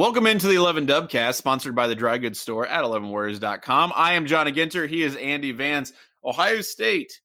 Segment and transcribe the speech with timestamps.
[0.00, 3.92] Welcome into the 11 Dubcast, sponsored by the Dry Goods Store at 11warriors.com.
[3.94, 4.88] I am Johnny Ginter.
[4.88, 5.92] He is Andy Vance.
[6.24, 7.20] Ohio State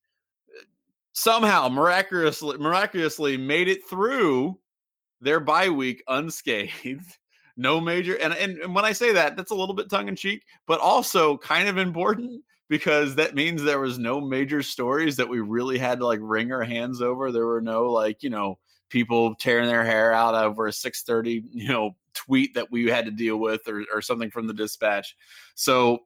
[1.14, 4.60] somehow miraculously miraculously made it through
[5.22, 6.74] their bye week unscathed.
[7.56, 10.18] No major and, and, and when I say that, that's a little bit tongue in
[10.18, 15.30] cheek, but also kind of important because that means there was no major stories that
[15.30, 17.32] we really had to like wring our hands over.
[17.32, 21.70] There were no like, you know, people tearing their hair out over a 630, you
[21.70, 25.16] know, tweet that we had to deal with or, or something from the dispatch.
[25.56, 26.00] So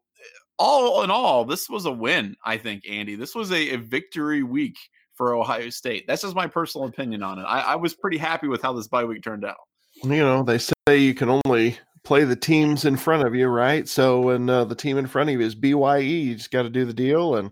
[0.58, 3.16] all in all, this was a win, I think, Andy.
[3.16, 4.78] This was a, a victory week
[5.14, 6.06] for Ohio State.
[6.08, 7.44] That's just my personal opinion on it.
[7.44, 9.58] I, I was pretty happy with how this bye week turned out.
[10.04, 13.88] You know, they say you can only play the teams in front of you, right?
[13.88, 16.70] So when uh, the team in front of you is BYE, you just got to
[16.70, 17.52] do the deal, and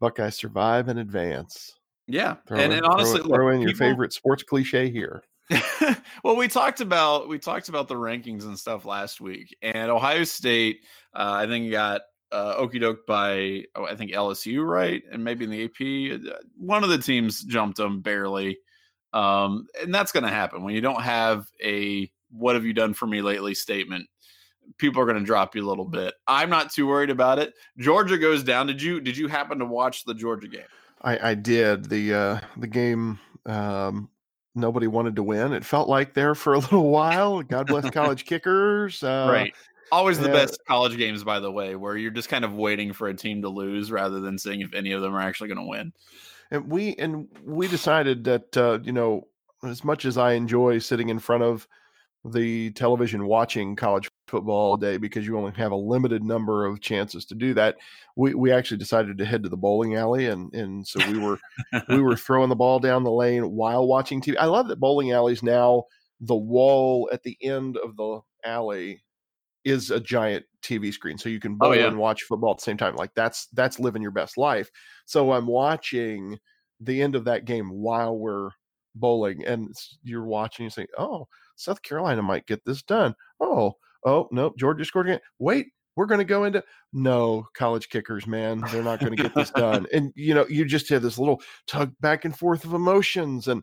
[0.00, 1.76] Buckeyes survive and advance.
[2.06, 5.22] Yeah, throw and, in, and honestly, throw, throw in your people- favorite sports cliche here.
[6.24, 10.24] well, we talked about we talked about the rankings and stuff last week, and Ohio
[10.24, 15.24] State, uh, I think got uh, okey doke by oh, I think LSU, right, and
[15.24, 18.58] maybe in the AP, uh, one of the teams jumped them barely,
[19.12, 22.94] um, and that's going to happen when you don't have a "What have you done
[22.94, 24.08] for me lately?" statement.
[24.78, 26.14] People are going to drop you a little bit.
[26.28, 27.54] I'm not too worried about it.
[27.78, 28.68] Georgia goes down.
[28.68, 30.62] Did you did you happen to watch the Georgia game?
[31.02, 33.18] I, I did the uh, the game.
[33.46, 34.10] Um,
[34.54, 35.52] nobody wanted to win.
[35.52, 37.42] It felt like there for a little while.
[37.42, 39.02] God bless college kickers.
[39.02, 39.54] Uh, right.
[39.92, 40.34] Always the yeah.
[40.34, 43.42] best college games, by the way, where you're just kind of waiting for a team
[43.42, 45.92] to lose rather than seeing if any of them are actually going to win.
[46.50, 49.26] and we and we decided that uh, you know
[49.64, 51.66] as much as I enjoy sitting in front of
[52.24, 56.80] the television watching college football all day because you only have a limited number of
[56.80, 57.76] chances to do that
[58.16, 61.38] we, we actually decided to head to the bowling alley and and so we were
[61.88, 64.36] we were throwing the ball down the lane while watching TV.
[64.38, 65.84] I love that bowling alleys now
[66.20, 69.02] the wall at the end of the alley
[69.64, 71.86] is a giant TV screen so you can oh, bowl Oh, yeah.
[71.86, 74.70] and watch football at the same time like that's that's living your best life
[75.06, 76.38] so I'm watching
[76.80, 78.50] the end of that game while we're
[78.94, 81.26] bowling and you're watching you say oh
[81.56, 83.74] South Carolina might get this done oh
[84.04, 86.62] oh no Georgia scored again wait we're going to go into
[86.92, 90.64] no college kickers man they're not going to get this done and you know you
[90.64, 93.62] just have this little tug back and forth of emotions and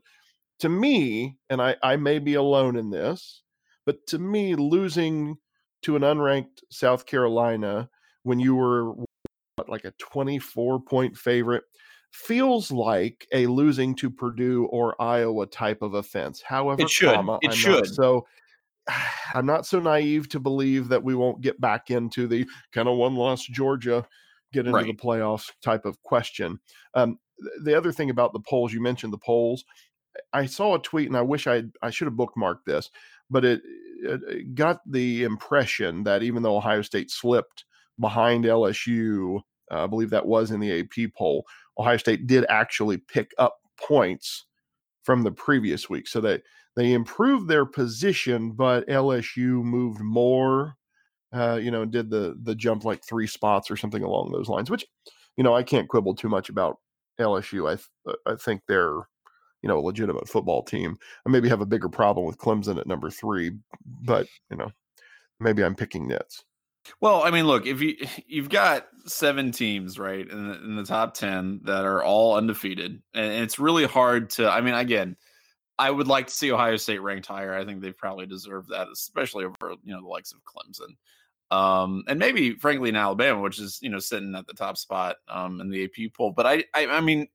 [0.59, 3.43] to me and i i may be alone in this
[3.85, 5.37] but to me losing
[5.81, 7.89] to an unranked south carolina
[8.23, 8.93] when you were
[9.55, 11.63] what, like a 24 point favorite
[12.11, 17.13] feels like a losing to purdue or iowa type of offense however It should.
[17.13, 17.87] comma, It I'm should.
[17.87, 18.25] so
[19.33, 22.97] I'm not so naive to believe that we won't get back into the kind of
[22.97, 24.05] one loss Georgia
[24.53, 26.59] get into the playoffs type of question.
[26.93, 27.19] Um,
[27.63, 29.65] the other thing about the polls, you mentioned the polls.
[30.33, 32.89] I saw a tweet, and I wish I I should have bookmarked this,
[33.29, 33.61] but it,
[34.01, 37.65] it, it got the impression that even though Ohio State slipped
[37.99, 41.45] behind LSU, uh, I believe that was in the AP poll,
[41.77, 44.45] Ohio State did actually pick up points
[45.03, 46.41] from the previous week, so that
[46.77, 50.75] they improved their position, but LSU moved more.
[51.33, 54.69] Uh, you know, did the the jump like three spots or something along those lines.
[54.69, 54.85] Which,
[55.35, 56.77] you know, I can't quibble too much about
[57.19, 57.69] LSU.
[57.69, 58.99] I th- I think they're
[59.63, 60.97] you know a legitimate football team.
[61.25, 64.69] I maybe have a bigger problem with Clemson at number three, but you know,
[65.39, 66.45] maybe I'm picking nits.
[67.01, 67.95] Well, I mean, look, if you
[68.27, 73.01] you've got seven teams right in the, in the top ten that are all undefeated,
[73.15, 74.47] and it's really hard to.
[74.47, 75.17] I mean, again,
[75.79, 77.55] I would like to see Ohio State ranked higher.
[77.55, 80.95] I think they probably deserve that, especially over you know the likes of Clemson,
[81.55, 85.17] um, and maybe frankly in Alabama, which is you know sitting at the top spot
[85.27, 86.31] um, in the AP poll.
[86.31, 87.27] But I, I, I mean,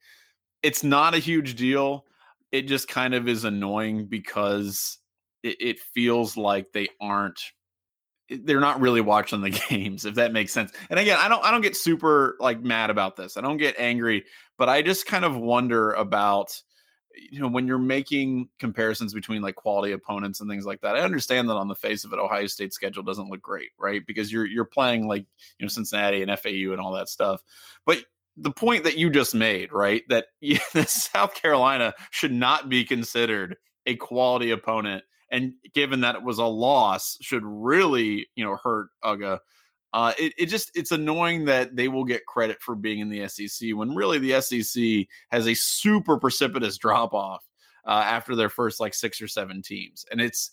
[0.63, 2.05] it's not a huge deal.
[2.51, 4.99] It just kind of is annoying because
[5.43, 7.41] it, it feels like they aren't
[8.29, 11.51] they're not really watching the games if that makes sense and again i don't i
[11.51, 14.25] don't get super like mad about this i don't get angry
[14.57, 16.63] but i just kind of wonder about
[17.31, 21.01] you know when you're making comparisons between like quality opponents and things like that i
[21.01, 24.07] understand that on the face of it ohio state schedule doesn't look great right?
[24.07, 25.27] Because you're you're playing like
[25.59, 27.43] you know cincinnati and fau and all that stuff.
[27.85, 27.99] But
[28.37, 30.27] the point that you just made right that
[30.87, 36.45] south carolina should not be considered a quality opponent and given that it was a
[36.45, 39.39] loss should really you know hurt uga
[39.93, 43.27] uh, it, it just it's annoying that they will get credit for being in the
[43.29, 47.45] sec when really the sec has a super precipitous drop off
[47.87, 50.51] uh, after their first like six or seven teams and it's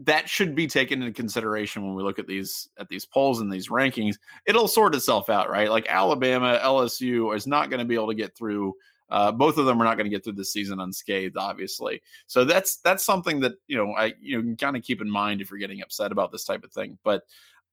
[0.00, 3.52] that should be taken into consideration when we look at these at these polls and
[3.52, 4.16] these rankings
[4.46, 8.14] it'll sort itself out right like alabama lsu is not going to be able to
[8.14, 8.74] get through
[9.10, 12.00] Uh, both of them are not going to get through the season unscathed, obviously.
[12.26, 15.40] So that's that's something that you know I you know kind of keep in mind
[15.40, 16.98] if you're getting upset about this type of thing.
[17.04, 17.22] But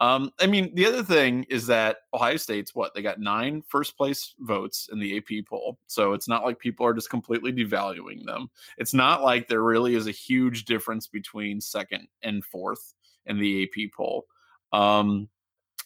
[0.01, 3.95] um, I mean, the other thing is that Ohio State's what they got nine first
[3.95, 8.25] place votes in the AP poll, so it's not like people are just completely devaluing
[8.25, 8.49] them.
[8.77, 12.95] It's not like there really is a huge difference between second and fourth
[13.27, 14.25] in the AP poll.
[14.73, 15.29] Um,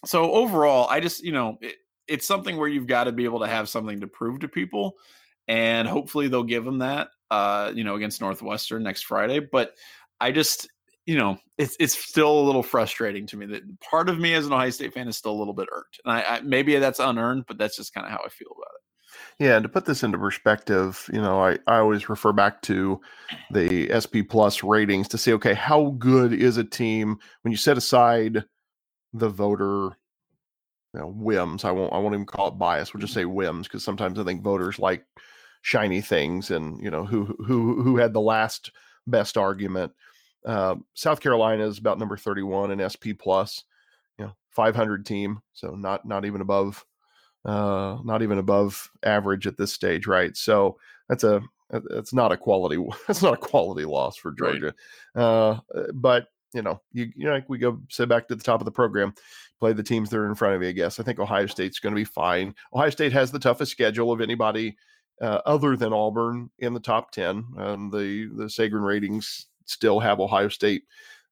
[0.04, 1.76] so overall, I just you know it,
[2.08, 4.96] it's something where you've got to be able to have something to prove to people
[5.48, 9.74] and hopefully they'll give them that uh you know against northwestern next friday but
[10.20, 10.68] i just
[11.06, 14.46] you know it's it's still a little frustrating to me that part of me as
[14.46, 16.98] an ohio state fan is still a little bit irked and i, I maybe that's
[16.98, 19.86] unearned but that's just kind of how i feel about it yeah and to put
[19.86, 23.00] this into perspective you know i i always refer back to
[23.50, 27.78] the sp plus ratings to see, okay how good is a team when you set
[27.78, 28.44] aside
[29.12, 29.96] the voter
[30.92, 33.68] you know, whims i won't i won't even call it bias we'll just say whims
[33.68, 35.04] because sometimes i think voters like
[35.62, 38.70] shiny things and you know who who who had the last
[39.06, 39.92] best argument.
[40.46, 43.64] Uh, South Carolina is about number 31 in SP plus,
[44.18, 46.84] you know, 500 team, so not not even above
[47.44, 50.36] uh, not even above average at this stage, right?
[50.36, 50.78] So
[51.08, 52.76] that's a that's not a quality
[53.06, 54.74] that's not a quality loss for Georgia.
[55.14, 55.22] Right.
[55.22, 55.60] Uh,
[55.94, 58.64] but you know, you, you know, like we go sit back to the top of
[58.64, 59.14] the program,
[59.60, 60.68] play the teams that are in front of you.
[60.68, 62.54] I guess I think Ohio State's going to be fine.
[62.72, 64.76] Ohio State has the toughest schedule of anybody
[65.20, 67.44] uh, other than Auburn in the top 10.
[67.58, 70.84] Um, the, the Sagarin ratings still have Ohio State.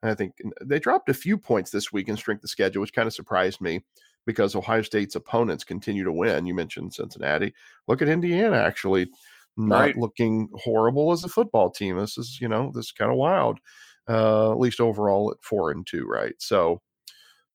[0.03, 3.07] I think they dropped a few points this week in strength of schedule, which kind
[3.07, 3.83] of surprised me
[4.27, 6.47] because Ohio State's opponents continue to win.
[6.47, 7.55] You mentioned Cincinnati.
[7.89, 9.09] Look at Indiana actually
[9.57, 9.97] not right.
[9.97, 11.97] looking horrible as a football team.
[11.97, 13.59] This is, you know, this is kind of wild.
[14.07, 16.35] Uh, at least overall at four and two, right?
[16.39, 16.83] So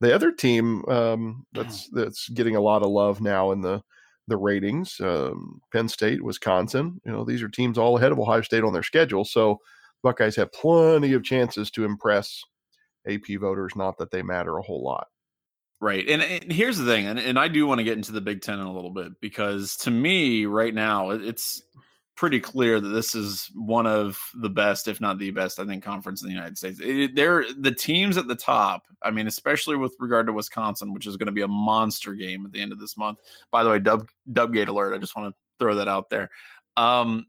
[0.02, 3.84] the other team um, that's that's getting a lot of love now in the
[4.28, 5.00] the ratings.
[5.00, 8.74] Um, Penn State, Wisconsin, you know, these are teams all ahead of Ohio State on
[8.74, 9.26] their schedule.
[9.26, 9.60] So
[10.04, 12.42] Buckeyes have plenty of chances to impress
[13.08, 15.08] AP voters, not that they matter a whole lot.
[15.82, 16.08] Right.
[16.10, 18.42] And, and here's the thing, and, and I do want to get into the Big
[18.42, 21.62] Ten in a little bit because to me, right now, it's
[22.20, 25.86] pretty clear that this is one of the best, if not the best, I think,
[25.86, 26.82] conference in the United States.
[26.84, 28.84] It, they're the teams at the top.
[29.02, 32.46] I mean, especially with regard to Wisconsin, which is going to be a monster game
[32.46, 33.20] at the end of this month.
[33.52, 34.94] By the way, Dub Dubgate alert!
[34.94, 36.30] I just want to throw that out there.
[36.76, 37.28] Um,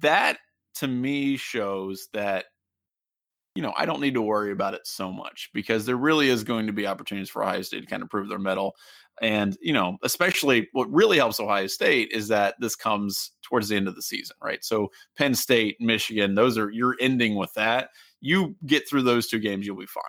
[0.00, 0.38] that
[0.76, 2.46] to me shows that
[3.54, 6.42] you know, I don't need to worry about it so much because there really is
[6.42, 8.74] going to be opportunities for Ohio State to kind of prove their mettle.
[9.20, 13.76] And, you know, especially what really helps Ohio State is that this comes towards the
[13.76, 14.64] end of the season, right?
[14.64, 14.88] So
[15.18, 17.90] Penn State, Michigan, those are you're ending with that.
[18.20, 20.02] You get through those two games, you'll be fine.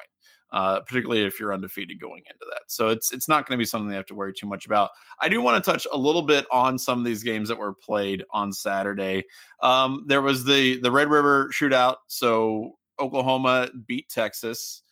[0.53, 2.61] Uh, particularly if you're undefeated going into that.
[2.67, 4.91] So it's it's not going to be something they have to worry too much about.
[5.19, 7.73] I do want to touch a little bit on some of these games that were
[7.73, 9.23] played on Saturday.
[9.63, 11.95] Um, there was the the Red River shootout.
[12.07, 14.83] So Oklahoma beat Texas.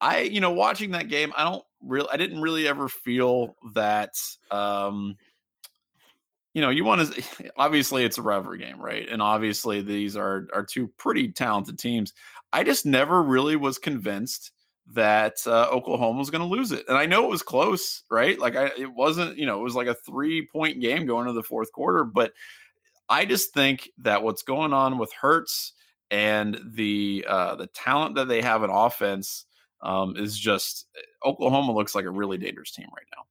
[0.00, 4.14] I, you know, watching that game, I don't really, I didn't really ever feel that,
[4.50, 5.16] um,
[6.52, 9.08] you know, you want to, obviously it's a rivalry game, right?
[9.08, 12.12] And obviously these are, are two pretty talented teams.
[12.52, 14.52] I just never really was convinced
[14.92, 16.84] that uh, Oklahoma was going to lose it.
[16.88, 18.38] And I know it was close, right?
[18.38, 21.32] Like I, it wasn't, you know, it was like a three point game going to
[21.32, 22.32] the fourth quarter, but
[23.08, 25.72] I just think that what's going on with Hurts
[26.10, 29.46] and the uh, the talent that they have in offense
[29.82, 33.24] um, is just eh, Oklahoma looks like a really dangerous team right now.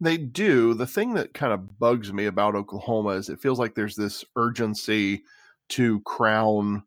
[0.00, 0.74] They do.
[0.74, 4.24] The thing that kind of bugs me about Oklahoma is it feels like there's this
[4.36, 5.22] urgency
[5.70, 6.82] to crown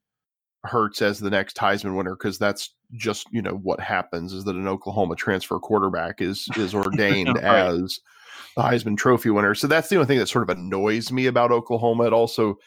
[0.66, 4.56] Hurts as the next Heisman winner because that's just you know what happens is that
[4.56, 7.44] an Oklahoma transfer quarterback is is ordained right.
[7.44, 8.00] as
[8.56, 9.56] the Heisman Trophy winner.
[9.56, 12.08] So that's the only thing that sort of annoys me about Oklahoma.
[12.08, 12.58] It also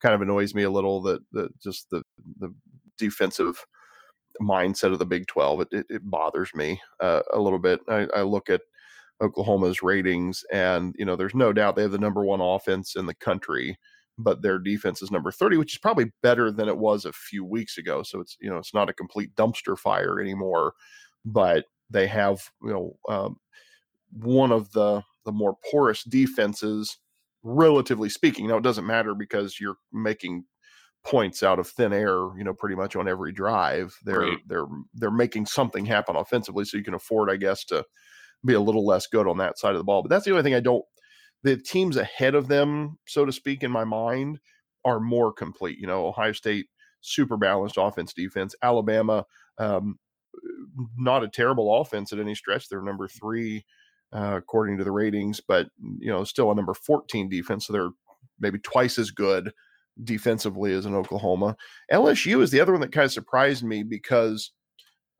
[0.00, 2.02] kind of annoys me a little that, that just the
[2.38, 2.52] the
[2.98, 3.64] defensive
[4.40, 5.60] mindset of the Big Twelve.
[5.60, 7.80] It, it, it bothers me uh, a little bit.
[7.88, 8.62] I, I, look at
[9.22, 13.06] Oklahoma's ratings, and you know, there's no doubt they have the number one offense in
[13.06, 13.78] the country,
[14.18, 17.44] but their defense is number thirty, which is probably better than it was a few
[17.44, 18.02] weeks ago.
[18.02, 20.74] So it's you know, it's not a complete dumpster fire anymore,
[21.24, 23.36] but they have you know um,
[24.12, 26.98] one of the the more porous defenses
[27.42, 28.46] relatively speaking.
[28.46, 30.44] Now it doesn't matter because you're making
[31.04, 33.96] points out of thin air, you know, pretty much on every drive.
[34.04, 34.38] They're right.
[34.46, 37.84] they're they're making something happen offensively, so you can afford, I guess, to
[38.44, 40.02] be a little less good on that side of the ball.
[40.02, 40.84] But that's the only thing I don't.
[41.42, 44.38] The teams ahead of them, so to speak, in my mind,
[44.84, 45.78] are more complete.
[45.78, 46.66] You know, Ohio State
[47.00, 48.54] super balanced offense, defense.
[48.62, 49.26] Alabama,
[49.58, 49.98] um,
[50.96, 52.68] not a terrible offense at any stretch.
[52.68, 53.64] They're number three
[54.12, 55.68] uh, according to the ratings, but
[55.98, 57.66] you know, still a number 14 defense.
[57.66, 57.90] So they're
[58.38, 59.52] maybe twice as good
[60.04, 61.56] defensively as in Oklahoma.
[61.92, 64.52] LSU is the other one that kind of surprised me because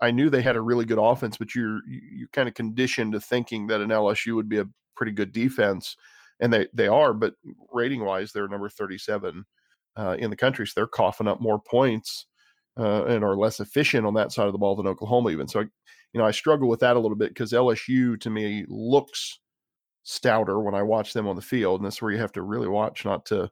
[0.01, 3.21] I knew they had a really good offense, but you're you kind of conditioned to
[3.21, 5.97] thinking that an LSU would be a pretty good defense,
[6.41, 7.13] and they they are.
[7.13, 7.35] But
[7.73, 9.45] rating wise, they're number 37
[9.97, 12.27] uh, in the country, so they're coughing up more points
[12.79, 15.49] uh, and are less efficient on that side of the ball than Oklahoma even.
[15.49, 18.65] So, I, you know, I struggle with that a little bit because LSU to me
[18.69, 19.39] looks
[20.05, 22.69] stouter when I watch them on the field, and that's where you have to really
[22.69, 23.51] watch not to,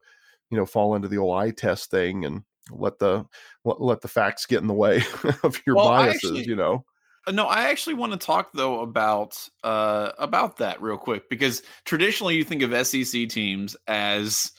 [0.50, 3.25] you know, fall into the old eye test thing and let the
[3.64, 5.02] let, let the facts get in the way
[5.42, 6.30] of your well, biases.
[6.30, 6.85] Actually, you know.
[7.26, 11.62] Uh, no, I actually want to talk though about uh about that real quick because
[11.84, 14.52] traditionally you think of SEC teams as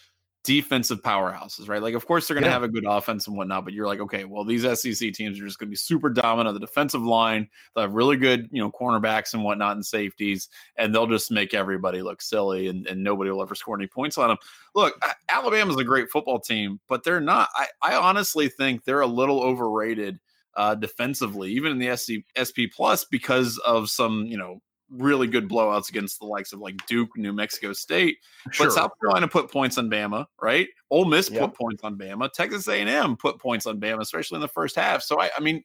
[0.44, 1.82] defensive powerhouses, right?
[1.82, 2.53] Like, of course, they're going to yeah.
[2.53, 5.46] have a good offense and whatnot, but you're like, okay, well, these SEC teams are
[5.46, 7.48] just going to be super dominant on the defensive line.
[7.75, 11.53] They'll have really good, you know, cornerbacks and whatnot and safeties, and they'll just make
[11.53, 14.38] everybody look silly and, and nobody will ever score any points on them.
[14.74, 15.00] Look,
[15.30, 17.50] Alabama's a great football team, but they're not.
[17.56, 20.20] I, I honestly think they're a little overrated
[20.55, 25.50] uh, defensively, even in the SC, SP plus, because of some, you know, really good
[25.50, 28.17] blowouts against the likes of like Duke, New Mexico State.
[28.51, 28.67] Sure.
[28.67, 30.67] But South Carolina put points on Bama, right?
[30.89, 31.41] Ole Miss yep.
[31.41, 32.31] put points on Bama.
[32.31, 35.01] Texas A&M put points on Bama, especially in the first half.
[35.01, 35.63] So I, I mean,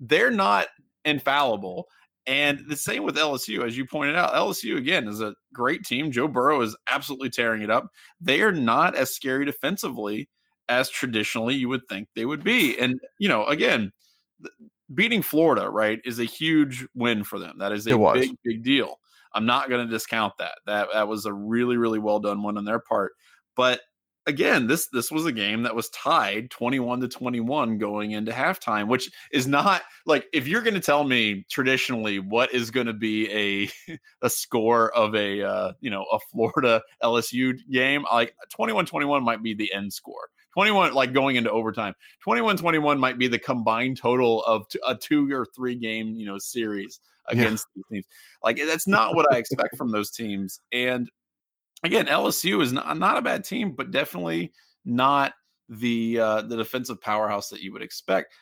[0.00, 0.68] they're not
[1.04, 1.86] infallible.
[2.26, 4.32] And the same with LSU, as you pointed out.
[4.32, 6.12] LSU again is a great team.
[6.12, 7.88] Joe Burrow is absolutely tearing it up.
[8.20, 10.28] They are not as scary defensively
[10.68, 12.78] as traditionally you would think they would be.
[12.78, 13.92] And you know, again,
[14.92, 17.58] beating Florida, right, is a huge win for them.
[17.58, 18.98] That is a big, big deal.
[19.34, 20.58] I'm not going to discount that.
[20.66, 23.12] That that was a really, really well done one on their part.
[23.56, 23.80] But
[24.26, 28.88] again, this this was a game that was tied 21 to 21 going into halftime,
[28.88, 32.92] which is not like if you're going to tell me traditionally what is going to
[32.92, 39.22] be a a score of a uh, you know a Florida LSU game, like 21-21
[39.22, 40.28] might be the end score.
[40.54, 41.94] 21 like going into overtime.
[42.22, 46.26] 21 21 might be the combined total of t- a two or three game you
[46.26, 47.82] know series against yeah.
[47.90, 48.06] these teams.
[48.42, 50.60] Like that's not what i expect from those teams.
[50.72, 51.10] And
[51.84, 54.52] again lsu is not, not a bad team but definitely
[54.84, 55.32] not
[55.68, 58.32] the uh the defensive powerhouse that you would expect.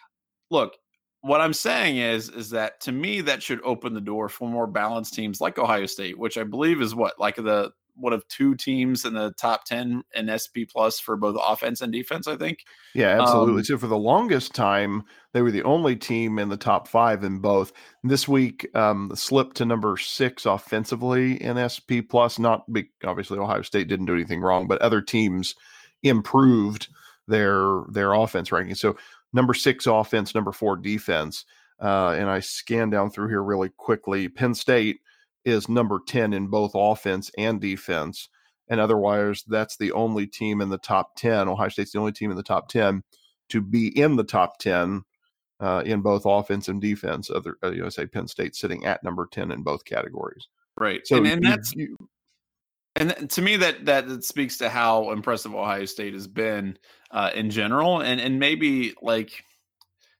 [0.50, 0.74] Look
[1.22, 4.66] what i'm saying is is that to me that should open the door for more
[4.66, 8.54] balanced teams like ohio state which i believe is what like the one of two
[8.54, 12.64] teams in the top 10 in SP plus for both offense and defense, I think.
[12.94, 13.60] Yeah, absolutely.
[13.60, 17.22] Um, so for the longest time, they were the only team in the top five
[17.22, 17.72] in both.
[18.02, 22.38] This week, um, slipped to number six offensively in SP plus.
[22.38, 25.54] Not big, obviously, Ohio State didn't do anything wrong, but other teams
[26.02, 26.88] improved
[27.28, 28.74] their their offense ranking.
[28.74, 28.96] So
[29.32, 31.44] number six offense, number four defense.
[31.80, 34.28] Uh, and I scan down through here really quickly.
[34.28, 35.00] Penn State
[35.44, 38.28] is number 10 in both offense and defense.
[38.68, 41.48] And otherwise, that's the only team in the top 10.
[41.48, 43.02] Ohio State's the only team in the top 10
[43.48, 45.02] to be in the top 10
[45.58, 47.30] uh, in both offense and defense.
[47.30, 50.48] Other, uh, you know, say Penn State sitting at number 10 in both categories.
[50.78, 51.06] Right.
[51.06, 51.96] So, and, and you, that's, you,
[52.96, 56.78] and to me, that, that speaks to how impressive Ohio State has been
[57.10, 58.00] uh, in general.
[58.00, 59.44] And, and maybe like,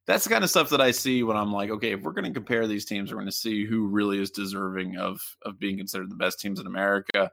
[0.07, 2.25] that's the kind of stuff that I see when I'm like, okay, if we're going
[2.25, 5.77] to compare these teams, we're going to see who really is deserving of of being
[5.77, 7.31] considered the best teams in America.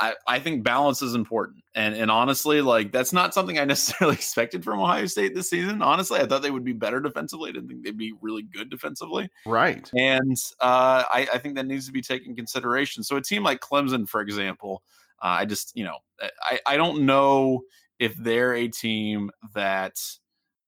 [0.00, 1.64] I, I think balance is important.
[1.74, 5.82] And and honestly, like that's not something I necessarily expected from Ohio State this season.
[5.82, 7.50] Honestly, I thought they would be better defensively.
[7.50, 9.28] I didn't think they'd be really good defensively.
[9.44, 9.90] Right.
[9.96, 13.02] And uh, I, I think that needs to be taken consideration.
[13.02, 14.82] So a team like Clemson, for example,
[15.20, 15.96] uh, I just, you know,
[16.42, 17.62] I, I don't know
[17.98, 19.98] if they're a team that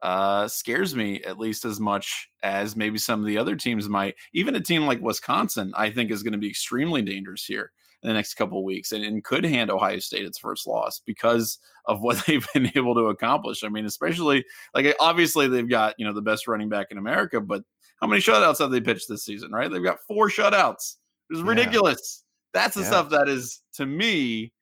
[0.02, 4.14] uh, scares me at least as much as maybe some of the other teams might.
[4.33, 8.09] Even a team like Wisconsin, I think, is going to be extremely dangerous here in
[8.09, 11.59] the next couple of weeks and, and, could hand Ohio State its first loss because
[11.85, 13.62] of what they've been able to accomplish.
[13.62, 17.40] I mean, especially like obviously they've got, you know, the best running back in America,
[17.40, 17.62] but
[18.00, 19.71] how many shutouts have they pitched this season, right?
[19.71, 20.97] They've got four shutouts.
[21.28, 22.25] It's ridiculous.
[22.54, 22.62] Yeah.
[22.62, 22.87] That's the yeah.
[22.88, 24.52] stuff that is to me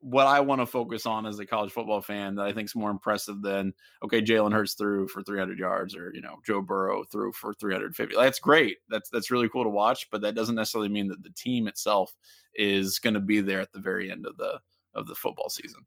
[0.00, 2.74] what I want to focus on as a college football fan that I think is
[2.74, 3.72] more impressive than
[4.04, 8.14] okay, Jalen Hurts threw for 300 yards or you know Joe Burrow threw for 350.
[8.14, 8.78] That's great.
[8.88, 12.14] That's that's really cool to watch, but that doesn't necessarily mean that the team itself
[12.54, 14.60] is going to be there at the very end of the
[14.94, 15.80] of the football season.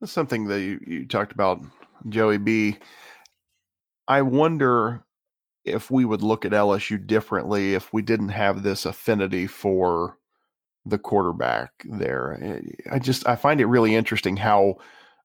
[0.00, 1.62] That's something that you, you talked about,
[2.08, 2.76] Joey B.
[4.08, 5.02] I wonder
[5.64, 10.18] if we would look at LSU differently if we didn't have this affinity for
[10.86, 12.38] the quarterback there.
[12.42, 12.60] Eh,
[12.92, 14.76] I just I find it really interesting how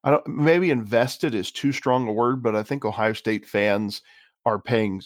[0.04, 4.02] I don't maybe invested is too strong a word, but I think Ohio State fans
[4.44, 5.02] are paying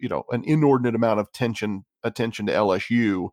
[0.00, 3.30] you know an inordinate amount of tension attention to LSU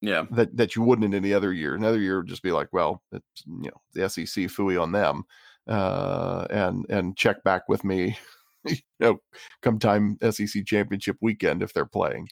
[0.00, 0.26] Yeah.
[0.30, 1.74] That that you wouldn't in any other year.
[1.74, 5.24] Another year would just be like, well, it's you know the SEC fooey on them,
[5.66, 8.16] uh, and and check back with me,
[8.64, 9.18] you know,
[9.62, 12.28] come time SEC championship weekend if they're playing.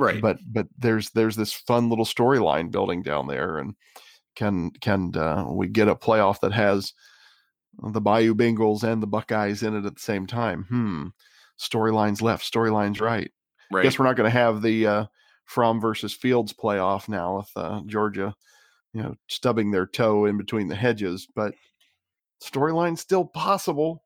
[0.00, 0.20] Right.
[0.20, 3.74] But but there's there's this fun little storyline building down there, and
[4.34, 6.92] can can uh, we get a playoff that has
[7.82, 10.64] the Bayou Bengals and the Buckeyes in it at the same time?
[10.68, 11.06] Hmm.
[11.58, 13.30] Storylines left, storylines right.
[13.70, 13.82] right.
[13.82, 15.04] Guess we're not going to have the uh,
[15.44, 18.34] Fromm versus Fields playoff now with uh, Georgia,
[18.94, 21.54] you know, stubbing their toe in between the hedges, but
[22.42, 24.02] storyline still possible.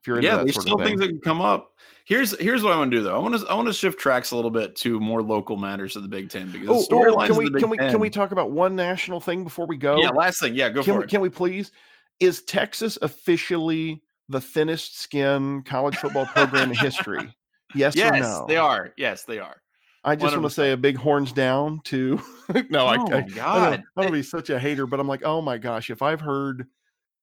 [0.00, 0.86] If you're yeah, there's still thing.
[0.86, 1.72] things that can come up.
[2.06, 3.16] Here's here's what I want to do though.
[3.16, 5.96] I want to I want to shift tracks a little bit to more local matters
[5.96, 7.90] of the Big Ten because Oh, the oh, storylines can we can we Ten.
[7.90, 10.00] can we talk about one national thing before we go?
[10.00, 10.54] yeah, last thing.
[10.54, 11.10] Yeah, go can for we, it.
[11.10, 11.72] can we please?
[12.20, 17.28] Is Texas officially the thinnest skin college football program in history?
[17.74, 18.44] Yes, yes, or no?
[18.46, 18.94] they are.
[18.96, 19.60] Yes, they are.
[20.04, 22.20] I just want to say a big horns down to.
[22.70, 23.70] no, I, Oh I, my I God.
[23.70, 26.20] don't, I don't be such a hater, but I'm like, oh my gosh, if I've
[26.20, 26.68] heard,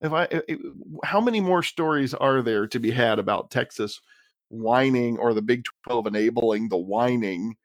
[0.02, 0.28] if i-
[1.02, 4.02] how many more stories are there to be had about Texas
[4.54, 7.56] whining or the Big 12 enabling the whining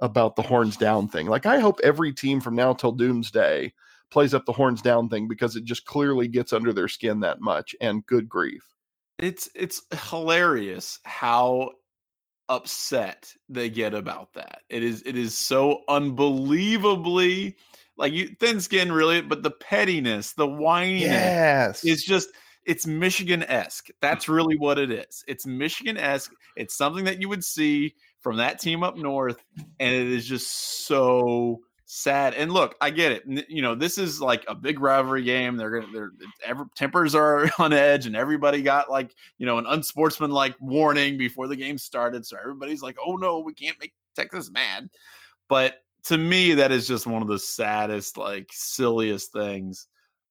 [0.00, 1.26] about the horns down thing?
[1.26, 3.72] Like, I hope every team from now till doomsday
[4.10, 7.40] plays up the horns down thing because it just clearly gets under their skin that
[7.40, 7.74] much.
[7.80, 8.64] And good grief.
[9.18, 11.72] It's it's hilarious how
[12.48, 14.62] upset they get about that.
[14.68, 17.56] It is it is so unbelievably
[17.96, 21.84] like you thin skin really, but the pettiness, the whininess Yes.
[21.84, 22.28] is just
[22.68, 23.88] it's Michigan esque.
[24.02, 25.24] That's really what it is.
[25.26, 26.32] It's Michigan esque.
[26.54, 29.42] It's something that you would see from that team up north,
[29.80, 32.34] and it is just so sad.
[32.34, 33.48] And look, I get it.
[33.48, 35.56] You know, this is like a big rivalry game.
[35.56, 36.10] They're gonna, they're
[36.44, 41.48] every, tempers are on edge, and everybody got like you know an unsportsmanlike warning before
[41.48, 42.26] the game started.
[42.26, 44.90] So everybody's like, "Oh no, we can't make Texas mad."
[45.48, 49.86] But to me, that is just one of the saddest, like silliest things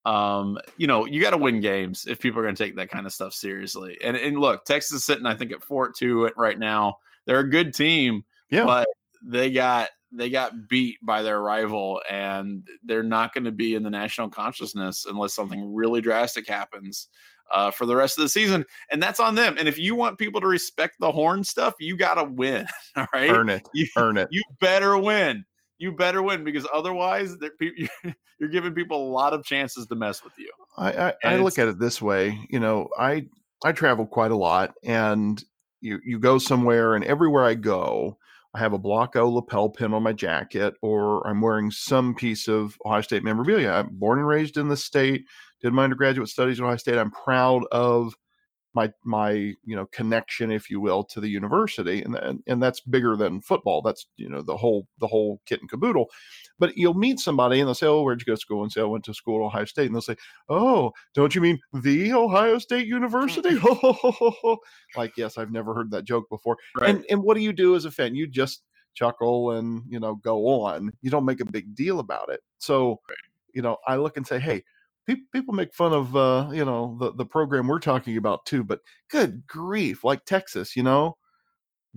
[0.08, 2.90] um, you know, you got to win games if people are going to take that
[2.90, 3.98] kind of stuff seriously.
[4.04, 6.98] And and look, Texas is sitting, I think, at four two right now.
[7.26, 8.64] They're a good team, Yeah.
[8.66, 8.88] but
[9.24, 13.84] they got they got beat by their rival, and they're not going to be in
[13.84, 17.10] the national consciousness unless something really drastic happens.
[17.54, 19.56] Uh, for the rest of the season, and that's on them.
[19.58, 22.68] And if you want people to respect the horn stuff, you got to win.
[22.98, 23.62] All right, Earn it.
[23.74, 24.28] You- Earn it.
[24.32, 25.46] you better win.
[25.78, 27.36] You better win because otherwise,
[28.40, 30.52] you're giving people a lot of chances to mess with you.
[30.78, 33.28] I, I, I look at it this way, you know, I
[33.64, 35.44] I travel quite a lot, and
[35.82, 38.18] you you go somewhere, and everywhere I go,
[38.54, 42.48] I have a Block O lapel pin on my jacket, or I'm wearing some piece
[42.48, 43.72] of Ohio State memorabilia.
[43.72, 45.26] I'm born and raised in the state,
[45.62, 46.98] did my undergraduate studies at Ohio State.
[46.98, 48.16] I'm proud of
[48.78, 52.80] my my you know connection, if you will, to the university, and and, and that's
[52.80, 53.82] bigger than football.
[53.82, 56.12] That's you know the whole the whole kit and caboodle.
[56.60, 58.82] But you'll meet somebody and they'll say, "Oh, where'd you go to school?" And say,
[58.82, 60.16] "I went to school at Ohio State." And they'll say,
[60.48, 64.58] "Oh, don't you mean the Ohio State University?" Mm.
[64.96, 66.58] like, yes, I've never heard that joke before.
[66.80, 68.14] And and what do you do as a fan?
[68.14, 68.62] You just
[68.94, 70.92] chuckle and you know go on.
[71.02, 72.42] You don't make a big deal about it.
[72.60, 73.02] So,
[73.54, 74.64] you know, I look and say, "Hey."
[75.08, 78.64] Pe- People make fun of uh, you know the, the program we're talking about too,
[78.64, 81.18] but good grief, like Texas, you know,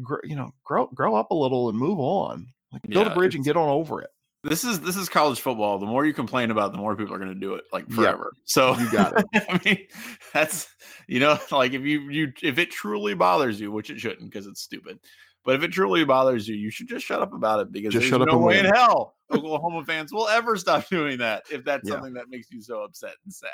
[0.03, 2.49] gr- you know, grow grow up a little and move on.
[2.73, 4.11] Like build Yeah, a bridge and get on over it.
[4.43, 5.79] this is this is college football.
[5.79, 7.97] The more you complain about, the more people are going to do it, like Yeah.
[7.97, 8.33] forever.
[8.45, 9.27] So You got it.
[9.49, 9.87] I mean,
[10.33, 10.69] that's
[11.09, 14.47] you know, like if you you if it truly bothers you, which it shouldn't because
[14.47, 14.99] it's stupid.
[15.45, 18.11] But if it truly bothers you, you should just shut up about it because Just
[18.11, 21.95] there's no way in hell Oklahoma fans will ever stop doing that if that's Yeah.
[21.95, 23.49] something that makes you so upset and sad.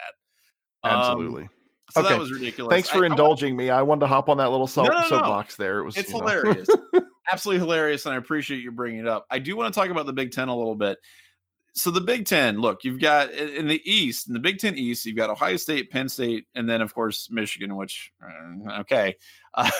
[0.82, 1.48] Um, Absolutely.
[1.92, 2.08] so Okay.
[2.10, 2.72] that was ridiculous.
[2.72, 3.70] Thanks for I- I indulging me.
[3.70, 5.08] I wanted to hop on that little soap, No, no, no.
[5.08, 5.78] soapbox there.
[5.78, 6.68] It was It's hilarious.
[7.32, 8.04] Absolutely hilarious.
[8.06, 9.26] And I appreciate you bringing it up.
[9.30, 10.98] I do want to talk about the Big Ten a little bit.
[11.76, 14.76] So, the Big Ten, look, you've got in in the East, in the Big Ten
[14.76, 19.14] East, you've got Ohio State, Penn State, and then, of course, Michigan, which, uh, okay.
[19.58, 19.70] Uh,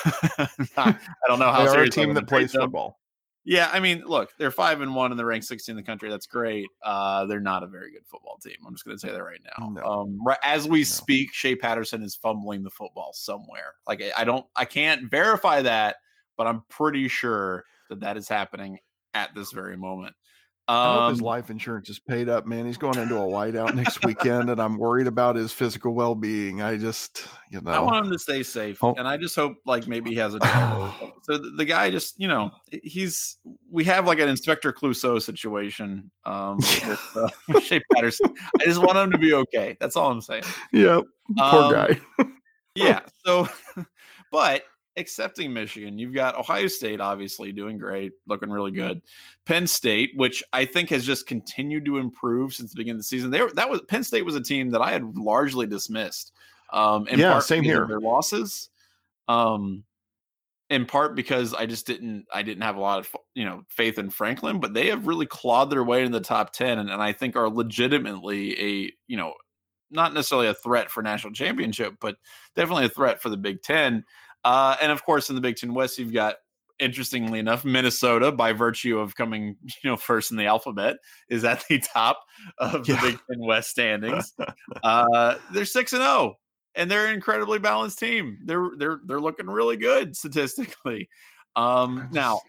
[0.76, 0.96] I
[1.28, 2.62] don't know how they are a team that plays them.
[2.62, 2.98] football.
[3.44, 6.08] Yeah, I mean, look, they're five and one and they're ranked 16 in the country.
[6.10, 6.66] That's great.
[6.82, 8.56] Uh, they're not a very good football team.
[8.66, 9.68] I'm just going to say that right now.
[9.68, 9.82] No.
[9.84, 10.84] Um, right as we No.
[10.84, 13.74] speak, Shea Patterson is fumbling the football somewhere.
[13.86, 15.96] Like I don't, I can't verify that,
[16.36, 18.78] but I'm pretty sure that that is happening
[19.14, 20.16] at this very moment.
[20.68, 22.66] I hope his Um, life insurance is paid up, man.
[22.66, 26.60] He's going into a whiteout next weekend, and I'm worried about his physical well being.
[26.60, 28.92] I just, you know, I want him to stay safe, Oh.
[28.98, 30.78] and I just hope like maybe he has a job.
[30.80, 31.12] or something.
[31.22, 32.50] so the, the guy just you know
[32.82, 33.36] he's
[33.70, 38.34] we have like an Inspector Clouseau situation um, with uh, Shea Patterson.
[38.60, 39.76] I just want him to be okay.
[39.78, 40.42] That's all I'm saying.
[40.72, 41.00] yeah,
[41.38, 42.00] poor Um, guy.
[42.74, 43.00] yeah.
[43.24, 43.48] So,
[44.32, 44.62] but
[44.96, 49.02] accepting Michigan, you've got Ohio State obviously doing great, looking really good.
[49.44, 53.04] Penn State, which I think has just continued to improve since the beginning of the
[53.04, 53.30] season.
[53.30, 56.32] There, that was Penn State was a team that I had largely dismissed.
[56.72, 57.86] Um, in yeah, part same here.
[57.86, 58.70] Their losses,
[59.28, 59.84] um,
[60.68, 63.98] in part because I just didn't, I didn't have a lot of you know faith
[63.98, 67.00] in Franklin, but they have really clawed their way in the top ten, and, and
[67.00, 69.34] I think are legitimately a you know
[69.90, 72.16] not necessarily a threat for national championship, but
[72.54, 74.04] definitely a threat for the Big Ten.
[74.46, 76.36] Uh, and of course, in the Big Ten West, you've got
[76.78, 80.96] interestingly enough, Minnesota, by virtue of coming, you know, first in the alphabet,
[81.28, 82.20] is at the top
[82.58, 83.00] of the Yeah.
[83.00, 84.32] Big Ten West standings.
[84.84, 86.36] uh, they're six and zero,
[86.76, 88.38] and they're an incredibly balanced team.
[88.44, 91.08] They're they're they're looking really good statistically.
[91.56, 92.40] Um, now,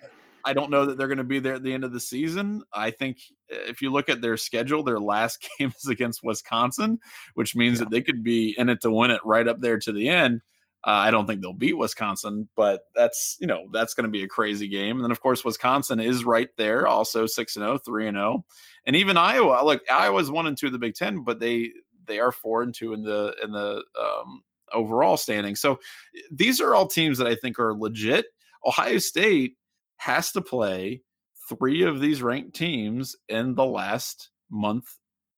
[0.45, 2.61] I don't know that they're going to be there at the end of the season.
[2.73, 3.17] I think
[3.51, 6.99] uh, if you look at their schedule, their last game is against Wisconsin,
[7.33, 7.85] which means Yeah.
[7.85, 10.41] that they could be in it to win it right up there to the end.
[10.87, 14.23] Uh, I don't think they'll beat Wisconsin, but that's you know that's going to be
[14.23, 14.95] a crazy game.
[14.95, 18.45] And then of course Wisconsin is right there, also six and 0, 3 and zero,
[18.85, 19.65] and even Iowa.
[19.65, 21.71] Look, Iowa's one and two in the Big Ten, but they
[22.05, 25.57] they are four and two in the in the um, overall standing.
[25.57, 25.77] So
[26.31, 28.27] these are all teams that I think are legit.
[28.65, 29.57] Ohio State
[29.97, 31.01] has to play
[31.49, 34.85] three of these ranked teams in the last month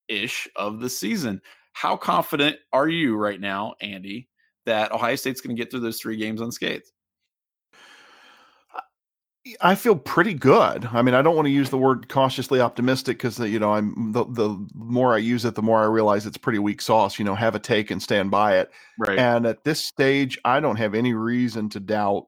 [0.07, 1.41] ish of the season.
[1.73, 4.29] How confident are you right now, Andy,
[4.65, 6.91] that Ohio State's going to get through those three games unscathed?
[9.62, 10.88] I feel pretty good.
[10.91, 13.74] I mean, I don't want to use the word cautiously optimistic because uh, you know
[13.74, 17.17] I'm the the more I use it, the more I realize it's pretty weak sauce.
[17.17, 18.69] You know, have a take and stand by it.
[19.00, 19.17] Right.
[19.17, 22.28] And at this stage, I don't have any reason to doubt